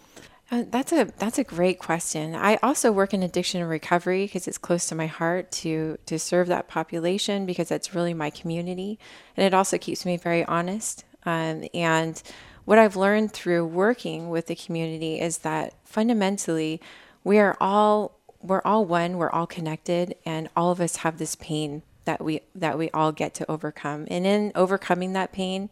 Uh, 0.50 0.64
that's 0.68 0.92
a 0.92 1.04
that's 1.18 1.38
a 1.38 1.44
great 1.44 1.78
question. 1.78 2.34
I 2.34 2.56
also 2.56 2.90
work 2.90 3.14
in 3.14 3.22
addiction 3.22 3.60
and 3.60 3.70
recovery 3.70 4.24
because 4.24 4.48
it's 4.48 4.58
close 4.58 4.86
to 4.86 4.96
my 4.96 5.06
heart 5.06 5.52
to 5.52 5.96
to 6.06 6.18
serve 6.18 6.48
that 6.48 6.66
population 6.66 7.46
because 7.46 7.68
that's 7.68 7.94
really 7.94 8.14
my 8.14 8.30
community, 8.30 8.98
and 9.36 9.46
it 9.46 9.54
also 9.54 9.78
keeps 9.78 10.04
me 10.04 10.16
very 10.16 10.44
honest. 10.44 11.04
Um, 11.24 11.64
and 11.72 12.20
what 12.64 12.78
I've 12.78 12.96
learned 12.96 13.32
through 13.32 13.66
working 13.66 14.28
with 14.28 14.48
the 14.48 14.56
community 14.56 15.20
is 15.20 15.38
that 15.38 15.74
fundamentally 15.84 16.80
we 17.22 17.38
are 17.38 17.56
all 17.60 18.18
we're 18.42 18.62
all 18.64 18.84
one, 18.84 19.18
we're 19.18 19.30
all 19.30 19.46
connected, 19.46 20.16
and 20.26 20.48
all 20.56 20.72
of 20.72 20.80
us 20.80 20.96
have 20.96 21.18
this 21.18 21.36
pain 21.36 21.82
that 22.06 22.24
we 22.24 22.40
that 22.56 22.76
we 22.76 22.90
all 22.90 23.12
get 23.12 23.34
to 23.34 23.48
overcome. 23.48 24.06
And 24.10 24.26
in 24.26 24.50
overcoming 24.56 25.12
that 25.12 25.30
pain, 25.30 25.70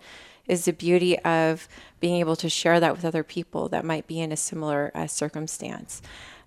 is 0.49 0.65
the 0.65 0.73
beauty 0.73 1.19
of 1.21 1.69
being 2.01 2.19
able 2.19 2.37
to 2.37 2.49
share 2.49 2.81
that 2.81 2.97
with 2.97 3.05
other 3.05 3.23
people 3.23 3.69
that 3.69 3.85
might 3.85 4.07
be 4.07 4.21
in 4.21 4.33
a 4.33 4.37
similar 4.37 4.91
uh, 4.95 5.07
circumstance. 5.07 6.03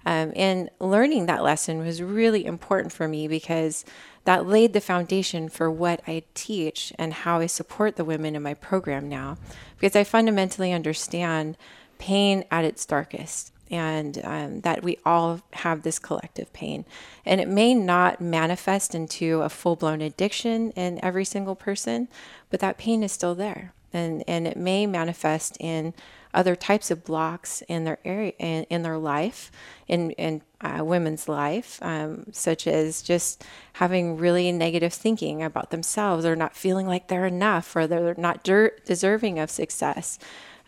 Um, 0.05 0.33
and 0.35 0.69
learning 0.79 1.27
that 1.27 1.43
lesson 1.43 1.79
was 1.79 2.01
really 2.01 2.45
important 2.45 2.91
for 2.91 3.07
me 3.07 3.27
because 3.27 3.85
that 4.23 4.47
laid 4.47 4.73
the 4.73 4.81
foundation 4.81 5.49
for 5.49 5.69
what 5.69 6.01
I 6.07 6.23
teach 6.33 6.91
and 6.97 7.13
how 7.13 7.39
I 7.39 7.45
support 7.45 7.95
the 7.95 8.05
women 8.05 8.35
in 8.35 8.41
my 8.41 8.55
program 8.55 9.07
now. 9.07 9.37
Because 9.79 9.95
I 9.95 10.03
fundamentally 10.03 10.73
understand 10.73 11.57
pain 11.99 12.43
at 12.49 12.65
its 12.65 12.85
darkest 12.85 13.53
and 13.69 14.19
um, 14.23 14.61
that 14.61 14.83
we 14.83 14.97
all 15.05 15.41
have 15.53 15.83
this 15.83 15.97
collective 15.97 16.51
pain. 16.51 16.83
And 17.25 17.39
it 17.39 17.47
may 17.47 17.73
not 17.73 18.19
manifest 18.19 18.93
into 18.93 19.41
a 19.41 19.49
full 19.49 19.75
blown 19.75 20.01
addiction 20.01 20.71
in 20.71 21.03
every 21.03 21.25
single 21.25 21.55
person, 21.55 22.09
but 22.49 22.59
that 22.59 22.77
pain 22.77 23.01
is 23.03 23.11
still 23.11 23.35
there 23.35 23.73
and 23.93 24.23
and 24.27 24.47
it 24.47 24.57
may 24.57 24.85
manifest 24.85 25.57
in 25.59 25.93
other 26.33 26.55
types 26.55 26.89
of 26.89 27.03
blocks 27.03 27.61
in 27.67 27.83
their 27.83 27.99
area 28.05 28.33
in, 28.39 28.63
in 28.65 28.83
their 28.83 28.97
life 28.97 29.51
in 29.87 30.11
in 30.11 30.41
uh, 30.61 30.83
women's 30.83 31.27
life 31.27 31.79
um, 31.81 32.25
such 32.31 32.67
as 32.67 33.01
just 33.01 33.43
having 33.73 34.17
really 34.17 34.51
negative 34.51 34.93
thinking 34.93 35.41
about 35.43 35.71
themselves 35.71 36.25
or 36.25 36.35
not 36.35 36.55
feeling 36.55 36.87
like 36.87 37.07
they're 37.07 37.25
enough 37.25 37.75
or 37.75 37.87
they're 37.87 38.15
not 38.17 38.43
der- 38.43 38.77
deserving 38.85 39.39
of 39.39 39.49
success 39.49 40.19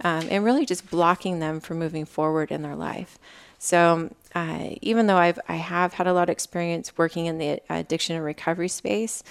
um, 0.03 0.27
and 0.30 0.44
really 0.44 0.65
just 0.65 0.89
blocking 0.89 1.39
them 1.39 1.60
from 1.60 1.80
moving 1.80 2.06
forward 2.06 2.51
in 2.51 2.62
their 2.62 2.75
life. 2.75 3.20
So 3.60 4.13
uh, 4.36 4.72
even 4.82 5.08
though 5.08 5.18
I've 5.18 5.39
I 5.48 5.56
have 5.56 5.94
had 5.94 6.08
a 6.08 6.13
lot 6.13 6.24
of 6.24 6.34
experience 6.34 6.98
working 6.98 7.27
in 7.27 7.38
the 7.38 7.62
addiction 7.70 8.15
and 8.15 8.25
recovery 8.25 8.68
space 8.68 9.24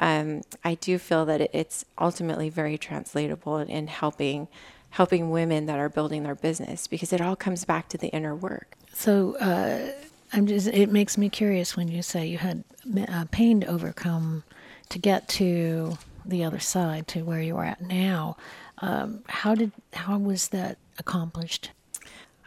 um, 0.00 0.40
I 0.64 0.74
do 0.74 0.98
feel 0.98 1.26
that 1.26 1.54
it's 1.54 1.84
ultimately 1.98 2.48
very 2.48 2.76
translatable 2.78 3.58
in, 3.58 3.68
in 3.68 3.86
helping 3.86 4.48
helping 4.94 5.30
women 5.30 5.66
that 5.66 5.78
are 5.78 5.88
building 5.88 6.24
their 6.24 6.34
business 6.34 6.88
because 6.88 7.12
it 7.12 7.20
all 7.20 7.36
comes 7.36 7.64
back 7.64 7.88
to 7.88 7.96
the 7.96 8.08
inner 8.08 8.34
work. 8.34 8.74
So 8.92 9.36
uh, 9.36 9.92
I'm 10.32 10.46
just 10.46 10.66
it 10.68 10.90
makes 10.90 11.16
me 11.16 11.28
curious 11.28 11.76
when 11.76 11.88
you 11.88 12.02
say 12.02 12.26
you 12.26 12.38
had 12.38 12.64
uh, 13.08 13.26
pain 13.30 13.60
to 13.60 13.66
overcome 13.66 14.42
to 14.88 14.98
get 14.98 15.28
to 15.28 15.98
the 16.24 16.44
other 16.44 16.58
side 16.58 17.06
to 17.08 17.22
where 17.22 17.40
you 17.40 17.56
are 17.56 17.64
at 17.64 17.82
now. 17.82 18.36
Um, 18.78 19.22
how 19.28 19.54
did 19.54 19.70
how 19.92 20.18
was 20.18 20.48
that 20.48 20.78
accomplished? 20.98 21.70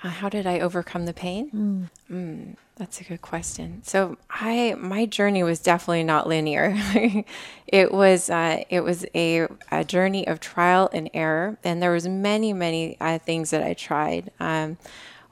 Uh, 0.04 0.10
how 0.10 0.28
did 0.28 0.46
I 0.46 0.60
overcome 0.60 1.06
the 1.06 1.14
pain? 1.14 1.50
Mm. 1.52 1.90
Mm, 2.14 2.56
that's 2.76 3.00
a 3.00 3.06
good 3.06 3.22
question. 3.22 3.82
So 3.84 4.18
I 4.30 4.76
my 4.78 5.06
journey 5.06 5.44
was 5.44 5.60
definitely 5.60 6.04
not 6.04 6.28
linear. 6.28 6.76
it 7.68 7.92
was 7.92 8.30
uh, 8.30 8.64
it 8.70 8.82
was 8.82 9.06
a, 9.16 9.48
a 9.72 9.84
journey 9.86 10.28
of 10.28 10.40
trial 10.42 10.90
and 10.92 11.10
error, 11.14 11.58
and 11.64 11.82
there 11.82 11.92
was 11.92 12.08
many 12.08 12.52
many 12.52 12.98
uh, 13.00 13.18
things 13.18 13.52
that 13.52 13.64
I 13.64 13.74
tried. 13.74 14.32
Um, 14.40 14.78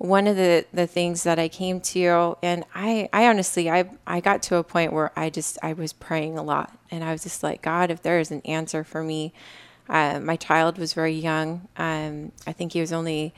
one 0.02 0.26
of 0.26 0.36
the, 0.36 0.66
the 0.74 0.88
things 0.88 1.22
that 1.24 1.38
I 1.38 1.48
came 1.48 1.80
to, 1.80 2.36
and 2.42 2.66
I, 2.74 3.08
I 3.14 3.28
honestly, 3.28 3.70
I, 3.70 3.88
I 4.08 4.20
got 4.20 4.42
to 4.44 4.56
a 4.56 4.64
point 4.64 4.94
where 4.94 5.12
I 5.16 5.30
just, 5.30 5.60
I 5.62 5.74
was 5.74 5.94
praying 5.94 6.40
a 6.40 6.44
lot. 6.44 6.76
And 6.90 7.04
I 7.04 7.12
was 7.12 7.22
just 7.22 7.44
like, 7.44 7.62
God, 7.62 7.92
if 7.92 8.02
there 8.02 8.20
is 8.20 8.32
an 8.32 8.42
answer 8.42 8.84
for 8.84 9.04
me, 9.04 9.32
uh, 9.88 10.20
my 10.20 10.38
child 10.38 10.80
was 10.80 10.94
very 10.94 11.14
young. 11.14 11.68
Um, 11.78 12.32
I 12.48 12.52
think 12.52 12.74
he 12.74 12.82
was 12.82 12.92
only 12.92 13.32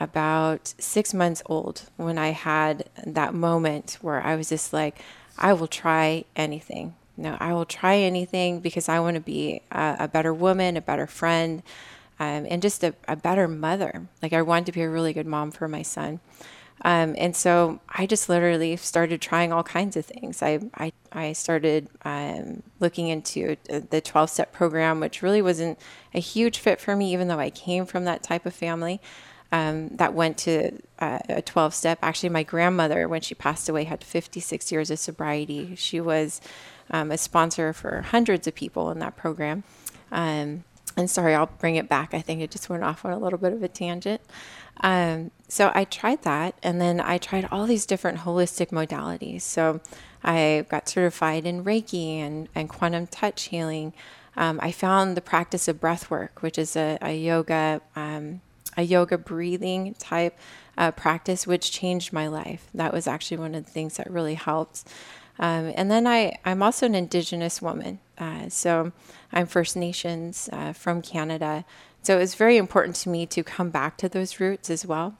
about 0.00 0.74
six 0.78 1.14
months 1.14 1.42
old 1.46 1.82
when 1.96 2.18
I 2.18 2.28
had 2.28 2.88
that 3.06 3.34
moment 3.34 3.98
where 4.00 4.20
I 4.20 4.34
was 4.36 4.48
just 4.48 4.72
like, 4.72 4.98
I 5.38 5.52
will 5.52 5.66
try 5.66 6.24
anything. 6.36 6.94
No, 7.16 7.36
I 7.38 7.52
will 7.52 7.64
try 7.64 7.96
anything 7.96 8.60
because 8.60 8.88
I 8.88 8.98
want 8.98 9.14
to 9.14 9.20
be 9.20 9.62
a, 9.70 9.96
a, 10.00 10.08
better 10.08 10.34
woman, 10.34 10.76
a 10.76 10.80
better 10.80 11.06
friend, 11.06 11.62
um, 12.18 12.46
and 12.48 12.60
just 12.60 12.82
a, 12.82 12.94
a, 13.06 13.14
better 13.14 13.46
mother. 13.46 14.08
Like, 14.20 14.32
I 14.32 14.42
wanted 14.42 14.66
to 14.66 14.72
be 14.72 14.82
a 14.82 14.88
really 14.88 15.12
good 15.12 15.26
mom 15.26 15.52
for 15.52 15.68
my 15.68 15.82
son. 15.82 16.18
Um, 16.82 17.14
and 17.16 17.36
so 17.36 17.80
I 17.88 18.06
just 18.06 18.28
literally 18.28 18.76
started 18.76 19.20
trying 19.20 19.52
all 19.52 19.62
kinds 19.62 19.96
of 19.96 20.04
things. 20.04 20.42
I, 20.42 20.58
I, 20.74 20.92
I 21.12 21.32
started 21.34 21.88
um, 22.04 22.64
looking 22.80 23.06
into 23.06 23.56
the 23.68 24.00
12 24.00 24.28
step 24.28 24.52
program, 24.52 24.98
which 24.98 25.22
really 25.22 25.40
wasn't 25.40 25.78
a 26.12 26.20
huge 26.20 26.58
fit 26.58 26.80
for 26.80 26.96
me, 26.96 27.12
even 27.12 27.28
though 27.28 27.38
I 27.38 27.50
came 27.50 27.86
from 27.86 28.04
that 28.04 28.24
type 28.24 28.44
of 28.44 28.54
family 28.54 29.00
um, 29.54 29.88
that 29.90 30.14
went 30.14 30.36
to 30.36 30.72
uh, 30.98 31.20
a 31.28 31.40
12 31.40 31.74
step. 31.74 32.00
Actually, 32.02 32.30
my 32.30 32.42
grandmother, 32.42 33.06
when 33.06 33.20
she 33.20 33.36
passed 33.36 33.68
away, 33.68 33.84
had 33.84 34.02
56 34.02 34.72
years 34.72 34.90
of 34.90 34.98
sobriety. 34.98 35.76
She 35.76 36.00
was 36.00 36.40
um, 36.90 37.12
a 37.12 37.18
sponsor 37.18 37.72
for 37.72 38.02
hundreds 38.02 38.48
of 38.48 38.56
people 38.56 38.90
in 38.90 38.98
that 38.98 39.16
program. 39.16 39.62
Um, 40.10 40.64
and 40.96 41.08
sorry, 41.08 41.36
I'll 41.36 41.50
bring 41.60 41.76
it 41.76 41.88
back. 41.88 42.14
I 42.14 42.20
think 42.20 42.40
it 42.40 42.50
just 42.50 42.68
went 42.68 42.82
off 42.82 43.04
on 43.04 43.12
a 43.12 43.18
little 43.18 43.38
bit 43.38 43.52
of 43.52 43.62
a 43.62 43.68
tangent. 43.68 44.20
Um, 44.80 45.30
so 45.46 45.70
I 45.72 45.84
tried 45.84 46.22
that, 46.22 46.56
and 46.64 46.80
then 46.80 47.00
I 47.00 47.18
tried 47.18 47.46
all 47.52 47.66
these 47.66 47.86
different 47.86 48.18
holistic 48.18 48.70
modalities. 48.70 49.42
So 49.42 49.80
I 50.24 50.66
got 50.68 50.88
certified 50.88 51.46
in 51.46 51.62
Reiki 51.62 52.18
and, 52.18 52.48
and 52.56 52.68
quantum 52.68 53.06
touch 53.06 53.44
healing. 53.44 53.92
Um, 54.36 54.58
I 54.60 54.72
found 54.72 55.16
the 55.16 55.20
practice 55.20 55.68
of 55.68 55.80
breath 55.80 56.10
work, 56.10 56.42
which 56.42 56.58
is 56.58 56.74
a, 56.74 56.98
a 57.00 57.16
yoga 57.16 57.80
um, 57.94 58.40
a 58.76 58.82
yoga 58.82 59.18
breathing 59.18 59.94
type 59.98 60.38
uh, 60.76 60.90
practice, 60.90 61.46
which 61.46 61.70
changed 61.70 62.12
my 62.12 62.26
life. 62.28 62.68
That 62.74 62.92
was 62.92 63.06
actually 63.06 63.38
one 63.38 63.54
of 63.54 63.64
the 63.64 63.70
things 63.70 63.96
that 63.96 64.10
really 64.10 64.34
helped. 64.34 64.84
Um, 65.38 65.72
and 65.74 65.90
then 65.90 66.06
I, 66.06 66.38
I'm 66.44 66.62
also 66.62 66.86
an 66.86 66.94
Indigenous 66.94 67.60
woman. 67.60 67.98
Uh, 68.18 68.48
so 68.48 68.92
I'm 69.32 69.46
First 69.46 69.76
Nations 69.76 70.48
uh, 70.52 70.72
from 70.72 71.02
Canada. 71.02 71.64
So 72.02 72.16
it 72.16 72.20
was 72.20 72.34
very 72.34 72.56
important 72.56 72.96
to 72.96 73.08
me 73.08 73.26
to 73.26 73.42
come 73.42 73.70
back 73.70 73.96
to 73.98 74.08
those 74.08 74.38
roots 74.38 74.70
as 74.70 74.86
well. 74.86 75.16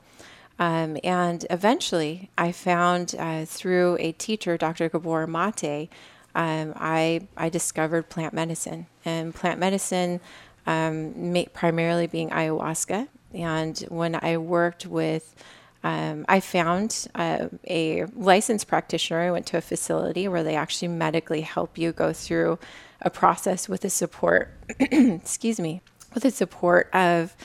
Um, 0.58 0.98
and 1.02 1.44
eventually, 1.50 2.30
I 2.38 2.52
found 2.52 3.14
uh, 3.18 3.44
through 3.44 3.96
a 3.98 4.12
teacher, 4.12 4.56
Dr. 4.56 4.88
Gabor 4.88 5.26
Mate, 5.26 5.88
um, 6.36 6.74
I, 6.76 7.26
I 7.36 7.48
discovered 7.48 8.08
plant 8.08 8.34
medicine. 8.34 8.86
And 9.04 9.34
plant 9.34 9.58
medicine, 9.58 10.20
um, 10.66 11.36
primarily 11.52 12.06
being 12.06 12.30
ayahuasca, 12.30 13.08
and 13.34 13.78
when 13.88 14.14
I 14.14 14.36
worked 14.36 14.86
with, 14.86 15.34
um, 15.82 16.24
I 16.28 16.40
found 16.40 17.08
uh, 17.14 17.48
a 17.68 18.06
licensed 18.16 18.66
practitioner. 18.66 19.20
I 19.20 19.30
went 19.30 19.46
to 19.46 19.58
a 19.58 19.60
facility 19.60 20.26
where 20.28 20.42
they 20.42 20.56
actually 20.56 20.88
medically 20.88 21.42
help 21.42 21.76
you 21.76 21.92
go 21.92 22.12
through 22.12 22.58
a 23.02 23.10
process 23.10 23.68
with 23.68 23.82
the 23.82 23.90
support, 23.90 24.50
excuse 24.80 25.60
me, 25.60 25.82
with 26.14 26.22
the 26.22 26.30
support 26.30 26.88
of 26.94 27.36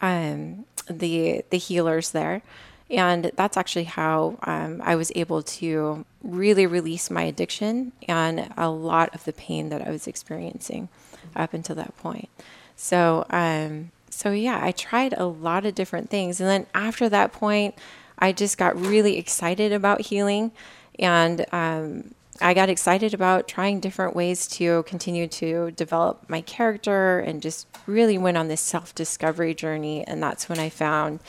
um, 0.00 0.64
the 0.88 1.44
the 1.50 1.58
healers 1.58 2.12
there. 2.12 2.42
And 2.90 3.32
that's 3.34 3.56
actually 3.56 3.84
how 3.84 4.38
um, 4.42 4.80
I 4.84 4.94
was 4.94 5.10
able 5.14 5.42
to 5.42 6.04
really 6.22 6.66
release 6.66 7.10
my 7.10 7.22
addiction 7.22 7.92
and 8.06 8.52
a 8.56 8.70
lot 8.70 9.14
of 9.14 9.24
the 9.24 9.32
pain 9.32 9.70
that 9.70 9.86
I 9.86 9.90
was 9.90 10.06
experiencing 10.06 10.88
up 11.34 11.54
until 11.54 11.76
that 11.76 11.96
point. 11.96 12.28
So, 12.76 13.24
um, 13.30 13.90
so 14.14 14.30
yeah, 14.30 14.60
I 14.62 14.72
tried 14.72 15.14
a 15.14 15.26
lot 15.26 15.66
of 15.66 15.74
different 15.74 16.10
things. 16.10 16.40
And 16.40 16.48
then 16.48 16.66
after 16.74 17.08
that 17.08 17.32
point, 17.32 17.74
I 18.18 18.32
just 18.32 18.56
got 18.58 18.78
really 18.80 19.18
excited 19.18 19.72
about 19.72 20.02
healing. 20.02 20.52
And 20.98 21.44
um, 21.52 22.14
I 22.40 22.54
got 22.54 22.68
excited 22.68 23.14
about 23.14 23.48
trying 23.48 23.80
different 23.80 24.14
ways 24.14 24.46
to 24.48 24.82
continue 24.84 25.26
to 25.28 25.72
develop 25.72 26.28
my 26.28 26.40
character 26.40 27.18
and 27.18 27.42
just 27.42 27.66
really 27.86 28.18
went 28.18 28.36
on 28.36 28.48
this 28.48 28.60
self 28.60 28.94
discovery 28.94 29.54
journey. 29.54 30.04
And 30.06 30.22
that's 30.22 30.48
when 30.48 30.58
I 30.58 30.68
found 30.68 31.20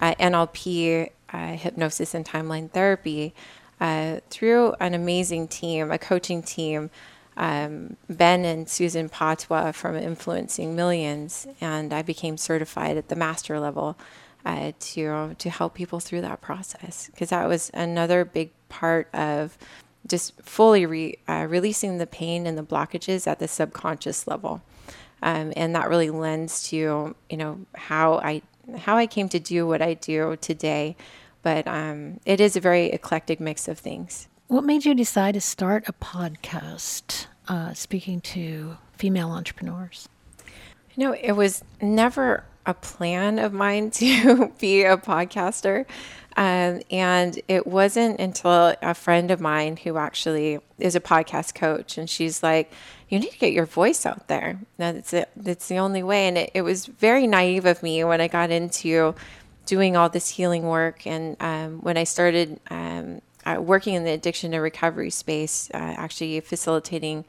uh, 0.00 0.14
NLP, 0.14 1.10
uh, 1.32 1.46
hypnosis, 1.56 2.14
and 2.14 2.24
timeline 2.24 2.70
therapy 2.70 3.34
uh, 3.80 4.20
through 4.30 4.74
an 4.80 4.94
amazing 4.94 5.48
team, 5.48 5.90
a 5.90 5.98
coaching 5.98 6.42
team. 6.42 6.90
Um, 7.40 7.96
ben 8.10 8.44
and 8.44 8.68
Susan 8.68 9.08
Patwa 9.08 9.74
from 9.74 9.96
Influencing 9.96 10.76
Millions, 10.76 11.46
and 11.58 11.90
I 11.90 12.02
became 12.02 12.36
certified 12.36 12.98
at 12.98 13.08
the 13.08 13.16
master 13.16 13.58
level 13.58 13.96
uh, 14.44 14.72
to 14.78 15.34
to 15.38 15.48
help 15.48 15.72
people 15.72 16.00
through 16.00 16.20
that 16.20 16.42
process 16.42 17.08
because 17.10 17.30
that 17.30 17.48
was 17.48 17.70
another 17.72 18.26
big 18.26 18.50
part 18.68 19.08
of 19.14 19.56
just 20.06 20.38
fully 20.42 20.84
re, 20.84 21.16
uh, 21.28 21.46
releasing 21.48 21.96
the 21.96 22.06
pain 22.06 22.46
and 22.46 22.58
the 22.58 22.62
blockages 22.62 23.26
at 23.26 23.38
the 23.38 23.48
subconscious 23.48 24.26
level. 24.26 24.60
Um, 25.22 25.54
and 25.56 25.74
that 25.74 25.88
really 25.88 26.10
lends 26.10 26.68
to 26.68 27.14
you 27.30 27.36
know 27.38 27.60
how 27.74 28.18
I 28.18 28.42
how 28.80 28.98
I 28.98 29.06
came 29.06 29.30
to 29.30 29.40
do 29.40 29.66
what 29.66 29.80
I 29.80 29.94
do 29.94 30.36
today. 30.42 30.94
But 31.42 31.66
um, 31.66 32.20
it 32.26 32.38
is 32.38 32.54
a 32.54 32.60
very 32.60 32.92
eclectic 32.92 33.40
mix 33.40 33.66
of 33.66 33.78
things. 33.78 34.28
What 34.48 34.64
made 34.64 34.84
you 34.84 34.94
decide 34.94 35.34
to 35.34 35.40
start 35.40 35.88
a 35.88 35.92
podcast 35.94 37.26
uh, 37.50 37.74
speaking 37.74 38.20
to 38.20 38.78
female 38.92 39.30
entrepreneurs? 39.30 40.08
You 40.94 41.04
know, 41.04 41.16
it 41.20 41.32
was 41.32 41.64
never 41.82 42.44
a 42.64 42.74
plan 42.74 43.38
of 43.40 43.52
mine 43.52 43.90
to 44.02 44.52
be 44.60 44.84
a 44.84 44.96
podcaster. 44.96 45.84
Um, 46.36 46.80
and 46.92 47.40
it 47.48 47.66
wasn't 47.66 48.20
until 48.20 48.76
a 48.80 48.94
friend 48.94 49.32
of 49.32 49.40
mine 49.40 49.76
who 49.78 49.98
actually 49.98 50.60
is 50.78 50.94
a 50.94 51.00
podcast 51.00 51.56
coach, 51.56 51.98
and 51.98 52.08
she's 52.08 52.40
like, 52.40 52.72
"You 53.08 53.18
need 53.18 53.32
to 53.32 53.38
get 53.38 53.52
your 53.52 53.66
voice 53.66 54.06
out 54.06 54.28
there. 54.28 54.60
That's 54.78 55.12
it. 55.12 55.28
That's 55.34 55.66
the 55.66 55.78
only 55.78 56.04
way." 56.04 56.28
And 56.28 56.38
it, 56.38 56.52
it 56.54 56.62
was 56.62 56.86
very 56.86 57.26
naive 57.26 57.66
of 57.66 57.82
me 57.82 58.04
when 58.04 58.20
I 58.20 58.28
got 58.28 58.52
into 58.52 59.16
doing 59.66 59.96
all 59.96 60.08
this 60.08 60.28
healing 60.28 60.62
work, 60.62 61.04
and 61.04 61.36
um, 61.40 61.80
when 61.80 61.96
I 61.96 62.04
started 62.04 62.60
um, 62.70 63.20
uh, 63.56 63.60
working 63.60 63.94
in 63.94 64.04
the 64.04 64.12
addiction 64.12 64.52
and 64.52 64.62
recovery 64.62 65.10
space, 65.10 65.70
uh, 65.74 65.94
actually 65.96 66.40
facilitating 66.40 67.24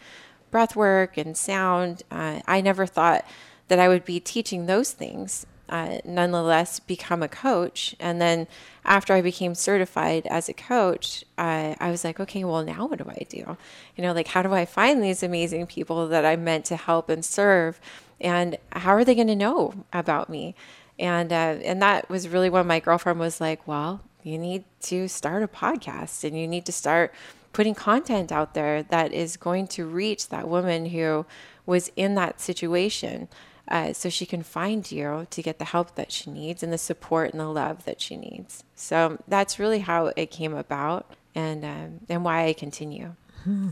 breath 0.50 0.76
work 0.76 1.18
and 1.18 1.38
sound. 1.38 2.04
Uh, 2.12 2.42
I 2.48 2.62
never 2.62 2.86
thought 2.86 3.26
that 3.68 3.80
I 3.80 3.88
would 3.88 4.06
be 4.06 4.20
teaching 4.20 4.66
those 4.66 4.92
things 4.92 5.46
uh, 5.72 6.00
nonetheless 6.04 6.80
become 6.82 7.24
a 7.24 7.30
coach. 7.30 7.96
And 8.00 8.22
then 8.22 8.48
after 8.84 9.14
I 9.14 9.22
became 9.22 9.56
certified 9.56 10.28
as 10.28 10.50
a 10.50 10.54
coach, 10.54 11.24
I 11.38 11.90
was 11.90 12.04
like, 12.04 12.20
okay, 12.20 12.44
well, 12.44 12.64
now 12.64 12.86
what 12.86 13.00
do 13.00 13.06
I 13.08 13.26
do? 13.30 13.58
You 13.96 14.04
know, 14.04 14.12
like, 14.12 14.28
how 14.28 14.44
do 14.44 14.54
I 14.54 14.66
find 14.66 15.02
these 15.02 15.24
amazing 15.24 15.68
people 15.68 16.08
that 16.10 16.26
I'm 16.26 16.44
meant 16.44 16.66
to 16.66 16.76
help 16.76 17.10
and 17.10 17.24
serve? 17.24 17.80
And 18.20 18.58
how 18.74 18.92
are 18.92 19.06
they 19.06 19.16
going 19.16 19.28
to 19.28 19.36
know 19.36 19.74
about 19.94 20.30
me? 20.30 20.56
And, 21.00 21.32
uh, 21.32 21.58
and 21.64 21.82
that 21.82 22.10
was 22.10 22.28
really 22.28 22.50
when 22.50 22.68
my 22.68 22.80
girlfriend 22.80 23.20
was 23.20 23.42
like, 23.42 23.68
well, 23.68 24.02
you 24.24 24.38
need 24.38 24.64
to 24.82 25.08
start 25.08 25.44
a 25.44 25.48
podcast 25.48 26.24
and 26.24 26.38
you 26.38 26.48
need 26.48 26.66
to 26.66 26.72
start 26.72 27.14
putting 27.54 27.76
content 27.76 28.32
out 28.32 28.54
there 28.54 28.84
that 28.84 29.12
is 29.12 29.38
going 29.38 29.68
to 29.68 29.86
reach 29.86 30.30
that 30.30 30.48
woman 30.48 30.88
who 30.88 31.26
was 31.66 31.92
in 31.96 32.16
that 32.16 32.40
situation 32.40 33.28
uh, 33.68 33.94
so 33.94 34.10
she 34.10 34.26
can 34.26 34.44
find 34.44 34.92
you 34.92 35.28
to 35.30 35.42
get 35.42 35.60
the 35.60 35.66
help 35.66 35.96
that 35.96 36.12
she 36.12 36.30
needs 36.30 36.64
and 36.64 36.74
the 36.74 36.78
support 36.78 37.32
and 37.32 37.40
the 37.40 37.48
love 37.48 37.86
that 37.86 38.02
she 38.02 38.18
needs. 38.18 38.64
So 38.76 39.22
that's 39.28 39.60
really 39.60 39.80
how 39.80 40.08
it 40.16 40.32
came 40.32 40.54
about 40.54 41.14
and, 41.36 41.64
um, 41.64 42.00
and 42.10 42.26
why 42.26 42.46
I 42.48 42.54
continue. 42.54 43.16
Hmm. 43.44 43.70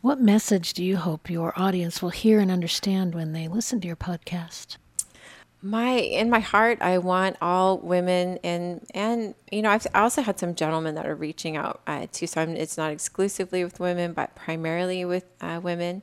What 0.00 0.20
message 0.20 0.72
do 0.72 0.82
you 0.82 0.96
hope 0.96 1.28
your 1.28 1.52
audience 1.56 2.00
will 2.00 2.10
hear 2.10 2.40
and 2.40 2.50
understand 2.50 3.14
when 3.14 3.32
they 3.32 3.48
listen 3.48 3.80
to 3.82 3.86
your 3.86 3.96
podcast? 3.96 4.78
My 5.62 5.92
in 5.92 6.30
my 6.30 6.40
heart 6.40 6.80
i 6.80 6.96
want 6.96 7.36
all 7.42 7.76
women 7.78 8.38
and 8.42 8.86
and 8.94 9.34
you 9.52 9.60
know 9.60 9.68
i've 9.70 9.86
also 9.94 10.22
had 10.22 10.38
some 10.38 10.54
gentlemen 10.54 10.94
that 10.94 11.06
are 11.06 11.14
reaching 11.14 11.56
out 11.56 11.82
uh, 11.86 12.06
to 12.12 12.26
so 12.26 12.40
it's 12.42 12.78
not 12.78 12.90
exclusively 12.90 13.62
with 13.62 13.78
women 13.78 14.14
but 14.14 14.34
primarily 14.34 15.04
with 15.04 15.24
uh, 15.42 15.60
women 15.62 16.02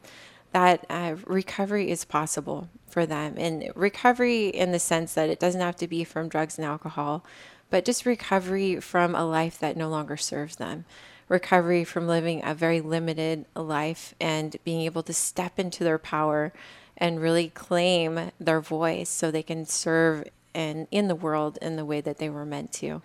that 0.52 0.86
uh, 0.89 1.15
recovery 1.26 1.91
is 1.91 2.06
possible 2.06 2.70
for 2.88 3.06
them. 3.06 3.36
And 3.38 3.72
recovery 3.76 4.48
in 4.48 4.72
the 4.72 4.80
sense 4.80 5.13
that 5.13 5.30
it 5.30 5.39
doesn't 5.39 5.62
have 5.62 5.76
to 5.78 5.88
be 5.88 6.04
from 6.04 6.30
drugs 6.30 6.58
and 6.58 6.65
alcohol, 6.65 7.24
but 7.70 7.86
just 7.86 8.06
recovery 8.06 8.80
from 8.80 9.13
a 9.13 9.26
life 9.26 9.60
that 9.60 9.78
no 9.78 9.89
longer 9.89 10.17
serves 10.17 10.56
them. 10.56 10.86
Recovery 11.30 11.84
from 11.84 12.08
living 12.08 12.41
a 12.43 12.56
very 12.56 12.80
limited 12.80 13.46
life 13.56 14.15
and 14.20 14.56
being 14.63 14.82
able 14.82 15.04
to 15.04 15.13
step 15.13 15.60
into 15.60 15.84
their 15.84 16.00
power 16.00 16.54
and 16.97 17.21
really 17.21 17.49
claim 17.49 18.31
their 18.39 18.62
voice 18.62 19.10
so 19.10 19.31
they 19.31 19.43
can 19.43 19.65
serve 19.65 20.23
and 20.53 20.88
in 20.91 21.07
the 21.07 21.15
world 21.15 21.57
in 21.62 21.75
the 21.75 21.86
way 21.86 22.01
that 22.01 22.17
they 22.17 22.29
were 22.29 22.45
meant 22.45 22.73
to. 22.73 23.01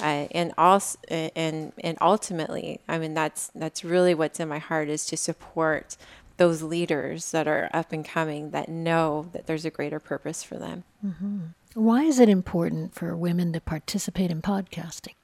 Uh, 0.00 0.28
and 0.30 0.52
also 0.56 0.96
and 1.10 1.72
and 1.80 1.98
ultimately 2.00 2.78
i 2.88 2.96
mean 2.96 3.14
that's 3.14 3.50
that's 3.56 3.82
really 3.82 4.14
what's 4.14 4.38
in 4.38 4.48
my 4.48 4.60
heart 4.60 4.88
is 4.88 5.04
to 5.04 5.16
support 5.16 5.96
those 6.38 6.62
leaders 6.62 7.30
that 7.32 7.46
are 7.46 7.68
up 7.74 7.92
and 7.92 8.04
coming 8.04 8.50
that 8.50 8.68
know 8.68 9.28
that 9.32 9.46
there's 9.46 9.64
a 9.64 9.70
greater 9.70 10.00
purpose 10.00 10.42
for 10.42 10.56
them. 10.56 10.84
Mm-hmm. 11.04 11.38
Why 11.74 12.04
is 12.04 12.18
it 12.18 12.28
important 12.28 12.94
for 12.94 13.14
women 13.14 13.52
to 13.52 13.60
participate 13.60 14.30
in 14.30 14.40
podcasting? 14.40 15.14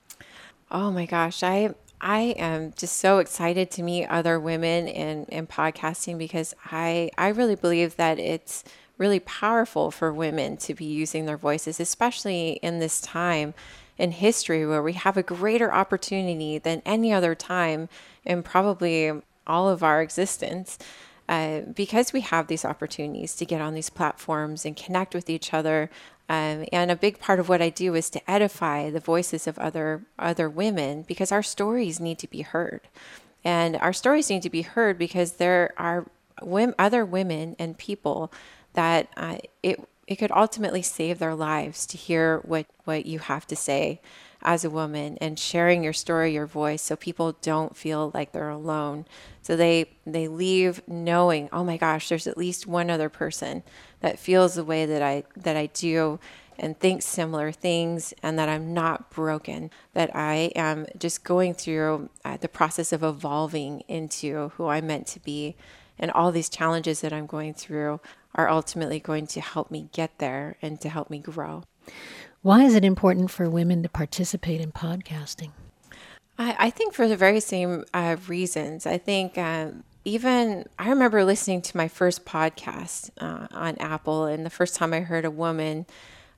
Oh 0.71 0.91
my 0.91 1.07
gosh, 1.07 1.43
I 1.43 1.75
I 2.05 2.35
am 2.37 2.75
just 2.77 2.99
so 2.99 3.19
excited 3.19 3.71
to 3.73 3.83
meet 3.83 4.05
other 4.07 4.39
women 4.39 4.87
in, 4.89 5.25
in 5.25 5.47
podcasting 5.47 6.19
because 6.19 6.55
I 6.67 7.11
I 7.17 7.29
really 7.29 7.55
believe 7.55 7.97
that 7.97 8.19
it's 8.19 8.63
really 8.99 9.21
powerful 9.21 9.91
for 9.91 10.13
women 10.13 10.59
to 10.59 10.75
be 10.75 10.85
using 10.85 11.25
their 11.25 11.39
voices, 11.39 11.81
especially 11.81 12.61
in 12.63 12.79
this 12.79 13.01
time 13.01 13.55
in 13.97 14.13
history 14.13 14.67
where 14.67 14.83
we 14.83 14.93
have 14.93 15.17
a 15.17 15.23
greater 15.23 15.73
opportunity 15.73 16.59
than 16.59 16.83
any 16.85 17.11
other 17.11 17.35
time 17.35 17.89
in 18.25 18.43
probably 18.43 19.11
all 19.47 19.71
of 19.71 19.83
our 19.83 20.03
existence 20.03 20.79
uh, 21.29 21.61
because 21.61 22.13
we 22.13 22.21
have 22.21 22.49
these 22.49 22.65
opportunities 22.65 23.35
to 23.35 23.47
get 23.47 23.61
on 23.61 23.73
these 23.73 23.89
platforms 23.89 24.67
and 24.67 24.77
connect 24.77 25.15
with 25.15 25.31
each 25.31 25.55
other. 25.55 25.89
Um, 26.29 26.65
and 26.73 26.91
a 26.91 26.97
big 26.97 27.19
part 27.21 27.39
of 27.39 27.49
what 27.49 27.61
I 27.61 27.69
do 27.69 27.95
is 27.95 28.09
to 28.11 28.31
edify 28.31 28.91
the 28.91 29.01
voices 29.01 29.47
of 29.47 29.59
other 29.59 30.03
other 30.19 30.49
women 30.49 31.03
because 31.03 31.31
our 31.31 31.43
stories 31.43 32.01
need 32.01 32.19
to 32.21 32.29
be 32.29 32.41
heard, 32.43 32.81
and 33.45 33.77
our 33.77 33.93
stories 33.93 34.31
need 34.31 34.43
to 34.43 34.51
be 34.51 34.63
heard 34.63 34.99
because 34.99 35.33
there 35.33 35.75
are 35.77 36.07
women, 36.43 36.75
other 36.79 37.05
women 37.05 37.57
and 37.59 37.77
people 37.77 38.33
that 38.73 39.09
uh, 39.17 39.37
it 39.63 39.87
it 40.07 40.17
could 40.17 40.33
ultimately 40.33 40.83
save 40.83 41.19
their 41.19 41.35
lives 41.35 41.87
to 41.87 41.97
hear 41.97 42.39
what 42.39 42.67
what 42.85 43.05
you 43.05 43.19
have 43.19 43.47
to 43.47 43.57
say 43.57 44.01
as 44.45 44.65
a 44.65 44.71
woman 44.71 45.17
and 45.21 45.39
sharing 45.39 45.83
your 45.83 45.93
story, 45.93 46.33
your 46.33 46.47
voice, 46.47 46.83
so 46.83 46.97
people 46.97 47.37
don't 47.41 47.77
feel 47.77 48.11
like 48.13 48.33
they're 48.33 48.49
alone. 48.49 49.07
So 49.43 49.57
they 49.57 49.97
they 50.07 50.29
leave 50.29 50.87
knowing, 50.87 51.49
oh 51.53 51.65
my 51.65 51.77
gosh, 51.77 52.09
there's 52.09 52.27
at 52.27 52.39
least 52.39 52.67
one 52.67 52.91
other 52.91 53.09
person 53.09 53.63
that 54.01 54.19
feels 54.19 54.55
the 54.55 54.65
way 54.65 54.87
that 54.87 55.03
I 55.03 55.25
that 55.37 55.57
I 55.57 55.67
do 55.67 56.19
and 56.59 56.79
thinks 56.79 57.05
similar 57.05 57.51
things 57.51 58.15
and 58.23 58.39
that 58.39 58.49
I'm 58.49 58.73
not 58.73 59.11
broken, 59.11 59.71
that 59.93 60.15
I 60.15 60.53
am 60.55 60.87
just 60.97 61.25
going 61.25 61.55
through 61.55 62.11
uh, 62.25 62.37
the 62.37 62.49
process 62.49 62.93
of 62.93 63.03
evolving 63.03 63.81
into 63.89 64.51
who 64.51 64.69
I'm 64.69 64.87
meant 64.87 65.07
to 65.09 65.21
be. 65.21 65.57
And 65.99 66.11
all 66.11 66.33
these 66.33 66.49
challenges 66.49 67.01
that 67.01 67.13
I'm 67.13 67.27
going 67.27 67.55
through 67.55 68.01
are 68.35 68.49
ultimately 68.49 68.99
going 69.01 69.27
to 69.29 69.41
help 69.41 69.71
me 69.71 69.89
get 69.93 70.19
there 70.19 70.57
and 70.61 70.81
to 70.81 70.89
help 70.89 71.11
me 71.11 71.19
grow. 71.19 71.65
Why 72.45 72.65
is 72.65 72.75
it 72.75 72.85
important 72.85 73.31
for 73.31 73.49
women 73.49 73.83
to 73.85 73.89
participate 73.89 74.61
in 74.61 74.71
podcasting? 74.71 75.53
I, 76.37 76.55
I 76.59 76.71
think 76.71 76.93
for 76.93 77.09
the 77.09 77.17
very 77.17 77.41
same 77.41 77.87
uh, 77.95 78.17
reasons. 78.29 78.85
I 78.85 78.99
think 78.99 79.39
um, 79.39 79.83
even 80.05 80.67
I 80.79 80.91
remember 80.91 81.25
listening 81.25 81.63
to 81.63 81.75
my 81.79 81.89
first 81.89 82.27
podcast 82.27 83.09
uh, 83.19 83.47
on 83.51 83.79
Apple, 83.79 84.27
and 84.27 84.45
the 84.45 84.51
first 84.51 84.75
time 84.75 84.93
I 84.93 85.01
heard 85.01 85.25
a 85.25 85.31
woman, 85.31 85.87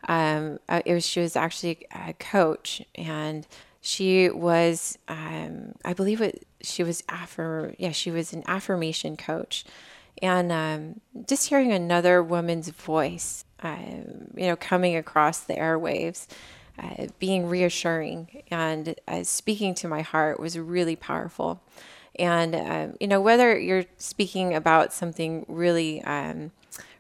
um, 0.06 0.60
uh, 0.68 0.80
it 0.86 0.94
was 0.94 1.04
she 1.04 1.18
was 1.18 1.34
actually 1.34 1.88
a 1.90 2.12
coach, 2.12 2.82
and 2.94 3.44
she 3.80 4.30
was, 4.30 4.98
um, 5.08 5.74
I 5.84 5.92
believe 5.92 6.20
it, 6.20 6.46
she 6.60 6.84
was 6.84 7.02
affirm, 7.08 7.74
yeah, 7.80 7.90
she 7.90 8.12
was 8.12 8.32
an 8.32 8.44
affirmation 8.46 9.16
coach, 9.16 9.64
and 10.22 10.52
um, 10.52 11.00
just 11.26 11.48
hearing 11.48 11.72
another 11.72 12.22
woman's 12.22 12.68
voice 12.70 13.44
um, 13.62 14.28
you 14.36 14.46
know, 14.46 14.56
coming 14.56 14.96
across 14.96 15.40
the 15.40 15.54
airwaves, 15.54 16.26
uh, 16.78 17.06
being 17.18 17.46
reassuring 17.48 18.42
and 18.50 18.94
uh, 19.08 19.22
speaking 19.22 19.74
to 19.74 19.88
my 19.88 20.02
heart 20.02 20.38
was 20.38 20.58
really 20.58 20.96
powerful. 20.96 21.62
And, 22.18 22.54
um, 22.54 22.96
you 23.00 23.06
know, 23.06 23.20
whether 23.20 23.58
you're 23.58 23.84
speaking 23.98 24.54
about 24.54 24.92
something 24.92 25.44
really, 25.48 26.02
um, 26.02 26.52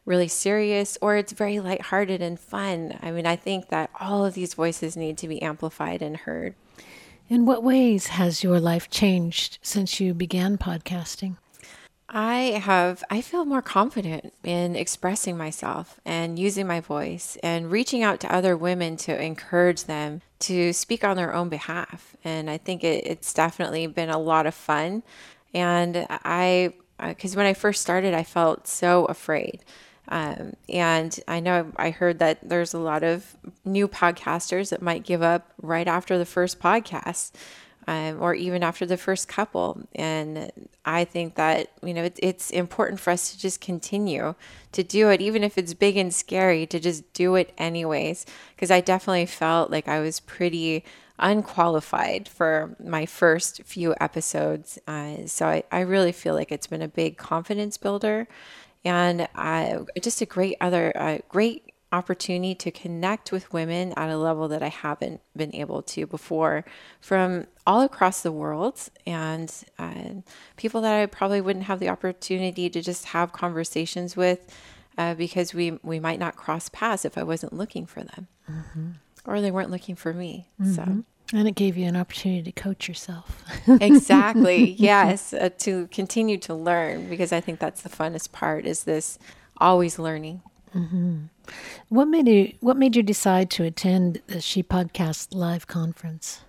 really 0.04 0.28
serious 0.28 0.96
or 1.00 1.16
it's 1.16 1.32
very 1.32 1.58
lighthearted 1.58 2.22
and 2.22 2.38
fun. 2.38 2.98
I 3.02 3.10
mean, 3.10 3.26
I 3.26 3.36
think 3.36 3.68
that 3.68 3.90
all 3.98 4.24
of 4.24 4.34
these 4.34 4.54
voices 4.54 4.96
need 4.96 5.18
to 5.18 5.28
be 5.28 5.42
amplified 5.42 6.00
and 6.00 6.16
heard. 6.16 6.54
In 7.28 7.44
what 7.44 7.64
ways 7.64 8.08
has 8.08 8.44
your 8.44 8.60
life 8.60 8.88
changed 8.88 9.58
since 9.60 9.98
you 9.98 10.14
began 10.14 10.58
podcasting? 10.58 11.36
I 12.08 12.60
have, 12.62 13.02
I 13.10 13.20
feel 13.20 13.44
more 13.44 13.62
confident 13.62 14.32
in 14.44 14.76
expressing 14.76 15.36
myself 15.36 16.00
and 16.04 16.38
using 16.38 16.66
my 16.66 16.80
voice 16.80 17.36
and 17.42 17.70
reaching 17.70 18.04
out 18.04 18.20
to 18.20 18.32
other 18.32 18.56
women 18.56 18.96
to 18.98 19.20
encourage 19.20 19.84
them 19.84 20.22
to 20.40 20.72
speak 20.72 21.02
on 21.02 21.16
their 21.16 21.34
own 21.34 21.48
behalf. 21.48 22.16
And 22.22 22.48
I 22.48 22.58
think 22.58 22.84
it, 22.84 23.06
it's 23.06 23.34
definitely 23.34 23.88
been 23.88 24.10
a 24.10 24.18
lot 24.18 24.46
of 24.46 24.54
fun. 24.54 25.02
And 25.52 26.06
I, 26.08 26.74
because 27.00 27.34
when 27.34 27.46
I 27.46 27.54
first 27.54 27.82
started, 27.82 28.14
I 28.14 28.22
felt 28.22 28.68
so 28.68 29.06
afraid. 29.06 29.64
Um, 30.08 30.54
and 30.68 31.18
I 31.26 31.40
know 31.40 31.72
I 31.76 31.90
heard 31.90 32.20
that 32.20 32.48
there's 32.48 32.72
a 32.72 32.78
lot 32.78 33.02
of 33.02 33.36
new 33.64 33.88
podcasters 33.88 34.70
that 34.70 34.80
might 34.80 35.02
give 35.02 35.22
up 35.22 35.52
right 35.60 35.88
after 35.88 36.18
the 36.18 36.24
first 36.24 36.60
podcast 36.60 37.32
um, 37.86 38.20
or 38.20 38.34
even 38.34 38.62
after 38.62 38.84
the 38.84 38.96
first 38.96 39.28
couple. 39.28 39.80
And 39.94 40.50
I 40.84 41.04
think 41.04 41.36
that, 41.36 41.70
you 41.82 41.94
know, 41.94 42.04
it, 42.04 42.18
it's 42.22 42.50
important 42.50 43.00
for 43.00 43.10
us 43.10 43.32
to 43.32 43.38
just 43.38 43.60
continue 43.60 44.34
to 44.72 44.82
do 44.82 45.10
it, 45.10 45.20
even 45.20 45.44
if 45.44 45.56
it's 45.56 45.74
big 45.74 45.96
and 45.96 46.12
scary, 46.12 46.66
to 46.66 46.80
just 46.80 47.12
do 47.12 47.36
it 47.36 47.52
anyways. 47.58 48.26
Because 48.54 48.70
I 48.70 48.80
definitely 48.80 49.26
felt 49.26 49.70
like 49.70 49.88
I 49.88 50.00
was 50.00 50.20
pretty 50.20 50.84
unqualified 51.18 52.28
for 52.28 52.76
my 52.82 53.06
first 53.06 53.62
few 53.64 53.94
episodes. 54.00 54.78
Uh, 54.86 55.26
so 55.26 55.46
I, 55.46 55.62
I 55.72 55.80
really 55.80 56.12
feel 56.12 56.34
like 56.34 56.52
it's 56.52 56.66
been 56.66 56.82
a 56.82 56.88
big 56.88 57.16
confidence 57.16 57.76
builder 57.76 58.28
and 58.84 59.26
uh, 59.34 59.80
just 60.00 60.20
a 60.20 60.26
great 60.26 60.56
other 60.60 60.92
uh, 60.94 61.18
great 61.28 61.65
opportunity 61.96 62.54
to 62.54 62.70
connect 62.70 63.32
with 63.32 63.52
women 63.52 63.94
at 63.96 64.10
a 64.10 64.18
level 64.18 64.48
that 64.48 64.62
I 64.62 64.68
haven't 64.68 65.20
been 65.34 65.54
able 65.54 65.82
to 65.82 66.06
before 66.06 66.64
from 67.00 67.46
all 67.66 67.80
across 67.80 68.20
the 68.20 68.30
world 68.30 68.88
and 69.06 69.52
uh, 69.78 70.20
people 70.56 70.82
that 70.82 70.94
I 70.94 71.06
probably 71.06 71.40
wouldn't 71.40 71.64
have 71.64 71.80
the 71.80 71.88
opportunity 71.88 72.68
to 72.68 72.82
just 72.82 73.06
have 73.06 73.32
conversations 73.32 74.16
with 74.16 74.54
uh, 74.98 75.14
because 75.14 75.54
we, 75.54 75.78
we 75.82 75.98
might 75.98 76.18
not 76.18 76.36
cross 76.36 76.68
paths 76.68 77.04
if 77.04 77.16
I 77.16 77.22
wasn't 77.22 77.54
looking 77.54 77.86
for 77.86 78.02
them 78.02 78.28
mm-hmm. 78.50 78.90
or 79.24 79.40
they 79.40 79.50
weren't 79.50 79.70
looking 79.70 79.96
for 79.96 80.12
me. 80.12 80.50
Mm-hmm. 80.60 80.74
So. 80.74 81.04
And 81.32 81.48
it 81.48 81.56
gave 81.56 81.76
you 81.76 81.86
an 81.86 81.96
opportunity 81.96 82.52
to 82.52 82.52
coach 82.52 82.86
yourself. 82.86 83.42
exactly. 83.66 84.72
Yes, 84.78 85.32
uh, 85.32 85.48
to 85.58 85.88
continue 85.88 86.38
to 86.38 86.54
learn 86.54 87.08
because 87.08 87.32
I 87.32 87.40
think 87.40 87.58
that's 87.58 87.82
the 87.82 87.88
funnest 87.88 88.30
part 88.30 88.64
is 88.64 88.84
this 88.84 89.18
always 89.58 89.98
learning. 89.98 90.42
Mm-hmm. 90.76 91.16
What 91.88 92.06
made 92.06 92.28
you 92.28 92.52
What 92.60 92.76
made 92.76 92.96
you 92.96 93.02
decide 93.02 93.50
to 93.50 93.64
attend 93.64 94.22
the 94.26 94.40
She 94.40 94.62
Podcast 94.62 95.34
live 95.34 95.66
conference? 95.66 96.42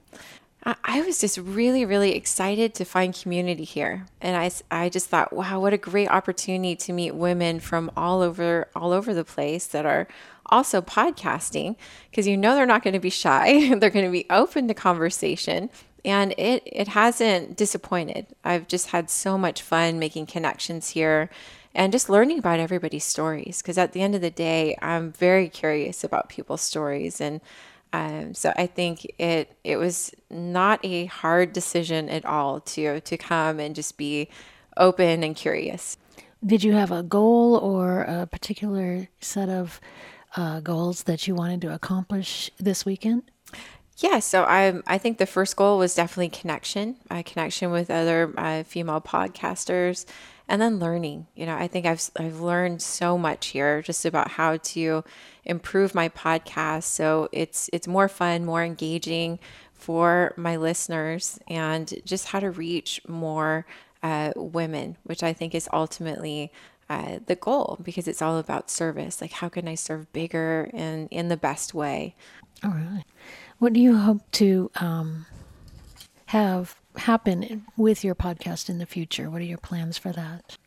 I 0.84 1.00
was 1.02 1.22
just 1.22 1.38
really, 1.38 1.86
really 1.86 2.14
excited 2.14 2.74
to 2.74 2.84
find 2.84 3.18
community 3.18 3.64
here, 3.64 4.06
and 4.20 4.36
I, 4.36 4.52
I 4.70 4.90
just 4.90 5.08
thought, 5.08 5.32
wow, 5.32 5.62
what 5.62 5.72
a 5.72 5.78
great 5.78 6.10
opportunity 6.10 6.76
to 6.76 6.92
meet 6.92 7.16
women 7.16 7.62
from 7.62 7.90
all 7.96 8.22
over, 8.22 8.68
all 8.76 8.92
over 8.92 9.14
the 9.14 9.24
place 9.24 9.66
that 9.68 9.86
are 9.86 10.10
also 10.48 10.82
podcasting, 10.82 11.78
because 12.12 12.28
you 12.28 12.36
know 12.36 12.54
they're 12.54 12.66
not 12.66 12.84
going 12.84 12.96
to 12.96 13.00
be 13.00 13.10
shy, 13.10 13.74
they're 13.80 13.90
going 13.90 14.04
to 14.04 14.12
be 14.12 14.26
open 14.30 14.68
to 14.68 14.74
conversation, 14.74 15.70
and 16.04 16.34
it 16.38 16.64
it 16.66 16.90
hasn't 16.90 17.56
disappointed. 17.56 18.28
I've 18.44 18.68
just 18.68 18.88
had 18.90 19.10
so 19.10 19.38
much 19.38 19.62
fun 19.62 20.00
making 20.00 20.26
connections 20.26 20.90
here 20.90 21.30
and 21.78 21.94
just 21.94 22.10
learning 22.10 22.40
about 22.40 22.60
everybody's 22.60 23.06
stories 23.06 23.62
because 23.62 23.78
at 23.78 23.94
the 23.94 24.02
end 24.02 24.16
of 24.16 24.22
the 24.22 24.32
day 24.32 24.78
i'm 24.82 25.14
very 25.14 25.48
curious 25.48 26.04
about 26.04 26.28
people's 26.28 26.62
stories 26.62 27.22
and 27.22 27.40
um, 27.94 28.34
so 28.34 28.52
i 28.58 28.68
think 28.68 29.06
it 29.18 29.58
it 29.64 29.78
was 29.78 30.12
not 30.30 30.84
a 30.84 31.06
hard 31.06 31.54
decision 31.54 32.10
at 32.10 32.26
all 32.26 32.60
to 32.60 33.00
to 33.02 33.16
come 33.16 33.60
and 33.60 33.76
just 33.76 33.98
be 33.98 34.28
open 34.78 35.24
and 35.24 35.36
curious. 35.36 35.98
Did 36.46 36.64
you 36.64 36.74
have 36.74 36.92
a 36.92 37.04
goal 37.04 37.56
or 37.58 38.02
a 38.02 38.28
particular 38.28 39.10
set 39.20 39.50
of 39.50 39.82
uh, 40.36 40.60
goals 40.60 41.04
that 41.04 41.28
you 41.28 41.36
wanted 41.36 41.62
to 41.62 41.74
accomplish 41.74 42.52
this 42.60 42.86
weekend? 42.86 43.24
Yeah, 43.98 44.20
so 44.20 44.44
I 44.44 44.80
I 44.86 45.00
think 45.00 45.18
the 45.18 45.26
first 45.26 45.56
goal 45.56 45.80
was 45.80 45.96
definitely 45.96 46.30
connection, 46.30 46.98
uh, 47.10 47.24
connection 47.26 47.72
with 47.72 47.90
other 47.90 48.32
uh, 48.38 48.64
female 48.64 49.02
podcasters, 49.02 50.06
and 50.48 50.62
then 50.62 50.80
learning. 50.80 51.28
You 51.36 51.46
know, 51.46 51.56
I 51.56 51.68
think 51.68 51.86
I've 51.86 52.10
I've 52.18 52.40
learned 52.40 52.82
so 52.82 53.18
much 53.18 53.48
here 53.48 53.82
just 53.82 54.06
about 54.06 54.32
how 54.32 54.58
to 54.58 55.04
improve 55.46 55.96
my 55.96 56.10
podcast 56.10 56.84
so 56.84 57.30
it's 57.32 57.70
it's 57.74 57.88
more 57.88 58.08
fun, 58.08 58.46
more 58.46 58.64
engaging 58.64 59.40
for 59.74 60.34
my 60.38 60.56
listeners, 60.56 61.40
and 61.48 61.94
just 62.06 62.28
how 62.28 62.40
to 62.40 62.50
reach 62.50 63.02
more 63.08 63.66
uh, 64.04 64.32
women, 64.36 64.98
which 65.04 65.24
I 65.24 65.34
think 65.34 65.54
is 65.54 65.70
ultimately 65.72 66.52
uh, 66.90 67.20
the 67.26 67.36
goal 67.36 67.78
because 67.84 68.08
it's 68.08 68.22
all 68.22 68.38
about 68.38 68.70
service. 68.70 69.22
Like, 69.22 69.34
how 69.34 69.50
can 69.50 69.68
I 69.68 69.76
serve 69.76 70.12
bigger 70.14 70.70
and 70.74 71.08
in 71.12 71.28
the 71.28 71.38
best 71.38 71.74
way? 71.74 72.16
All 72.64 72.72
right. 72.72 73.04
What 73.60 73.74
do 73.74 73.80
you 73.80 73.98
hope 73.98 74.22
to 74.34 74.72
um, 74.76 75.26
have 76.28 76.76
happen 76.98 77.66
with 77.76 78.04
your 78.04 78.16
podcast 78.16 78.70
in 78.70 78.78
the 78.78 78.86
future? 78.86 79.30
What 79.30 79.42
are 79.42 79.46
your 79.46 79.58
plans 79.58 79.98
for 79.98 80.12
that? 80.12 80.58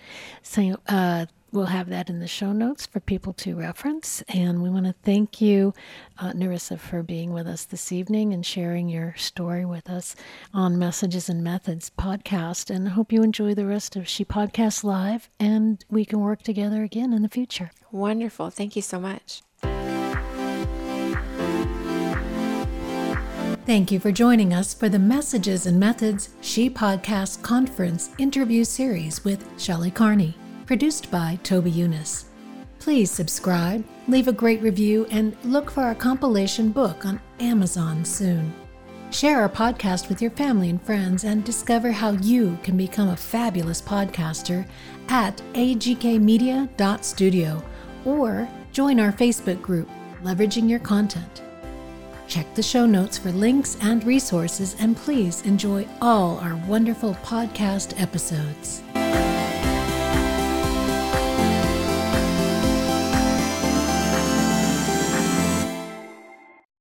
So 0.43 0.77
uh, 0.89 1.27
We'll 1.53 1.67
have 1.67 1.89
that 1.91 2.11
in 2.11 2.19
the 2.19 2.27
show 2.27 2.53
notes 2.53 2.87
for 2.87 3.01
people 3.01 3.33
to 3.35 3.57
reference. 3.57 4.23
And 4.29 4.63
we 4.63 4.69
want 4.69 4.87
to 4.87 4.93
thank 4.93 5.41
you, 5.41 5.75
uh, 6.19 6.33
Nerissa, 6.33 6.77
for 6.77 7.03
being 7.03 7.33
with 7.33 7.47
us 7.47 7.65
this 7.65 7.93
evening 7.93 8.35
and 8.35 8.45
sharing 8.45 8.89
your 8.89 9.15
story 9.17 9.65
with 9.65 9.89
us 9.89 10.17
on 10.53 10.79
Messages 10.79 11.29
and 11.29 11.45
Methods 11.45 11.91
podcast. 11.97 12.69
And 12.69 12.89
I 12.89 12.91
hope 12.91 13.13
you 13.13 13.23
enjoy 13.23 13.55
the 13.55 13.67
rest 13.67 13.97
of 13.97 14.09
She 14.09 14.25
Podcast 14.25 14.83
Live 14.85 15.31
and 15.39 15.85
we 15.89 16.05
can 16.05 16.21
work 16.21 16.43
together 16.43 16.83
again 16.83 17.13
in 17.13 17.23
the 17.23 17.29
future. 17.29 17.71
Wonderful. 17.93 18.51
Thank 18.51 18.77
you 18.77 18.83
so 18.83 18.99
much. 18.99 19.43
Thank 23.67 23.91
you 23.91 23.99
for 23.99 24.13
joining 24.13 24.53
us 24.53 24.75
for 24.75 24.89
the 24.89 24.99
Messages 24.99 25.67
and 25.67 25.81
Methods 25.81 26.31
She 26.41 26.71
Podcast 26.71 27.43
Conference 27.43 28.11
interview 28.19 28.63
series 28.63 29.25
with 29.25 29.45
Shelley 29.59 29.91
Carney 29.91 30.37
produced 30.67 31.11
by 31.11 31.39
Toby 31.43 31.71
Eunice. 31.71 32.27
Please 32.79 33.11
subscribe, 33.11 33.85
leave 34.09 34.29
a 34.29 34.33
great 34.33 34.61
review, 34.61 35.07
and 35.11 35.37
look 35.45 35.71
for 35.71 35.83
our 35.83 35.95
compilation 35.95 36.71
book 36.71 37.07
on 37.07 37.21
Amazon 37.41 38.05
soon. 38.05 38.53
Share 39.11 39.41
our 39.41 39.49
podcast 39.49 40.09
with 40.09 40.21
your 40.21 40.33
family 40.33 40.69
and 40.69 40.83
friends 40.83 41.25
and 41.25 41.45
discover 41.45 41.93
how 41.93 42.11
you 42.11 42.59
can 42.63 42.77
become 42.77 43.09
a 43.09 43.17
fabulous 43.17 43.81
podcaster 43.81 44.67
at 45.09 45.37
agkmedia.studio 45.55 47.63
or 48.05 48.49
join 48.73 49.01
our 49.01 49.13
Facebook 49.13 49.63
group, 49.63 49.89
Leveraging 50.23 50.69
Your 50.69 50.81
Content. 50.81 51.43
Check 52.27 52.53
the 52.55 52.63
show 52.63 52.87
notes 52.87 53.17
for 53.17 53.31
links 53.31 53.77
and 53.81 54.05
resources, 54.05 54.75
and 54.81 54.97
please 54.97 55.43
enjoy 55.43 55.87
all 56.01 56.39
our 56.39 56.57
wonderful 56.67 57.15
podcast 57.23 58.01
episodes. 58.01 58.83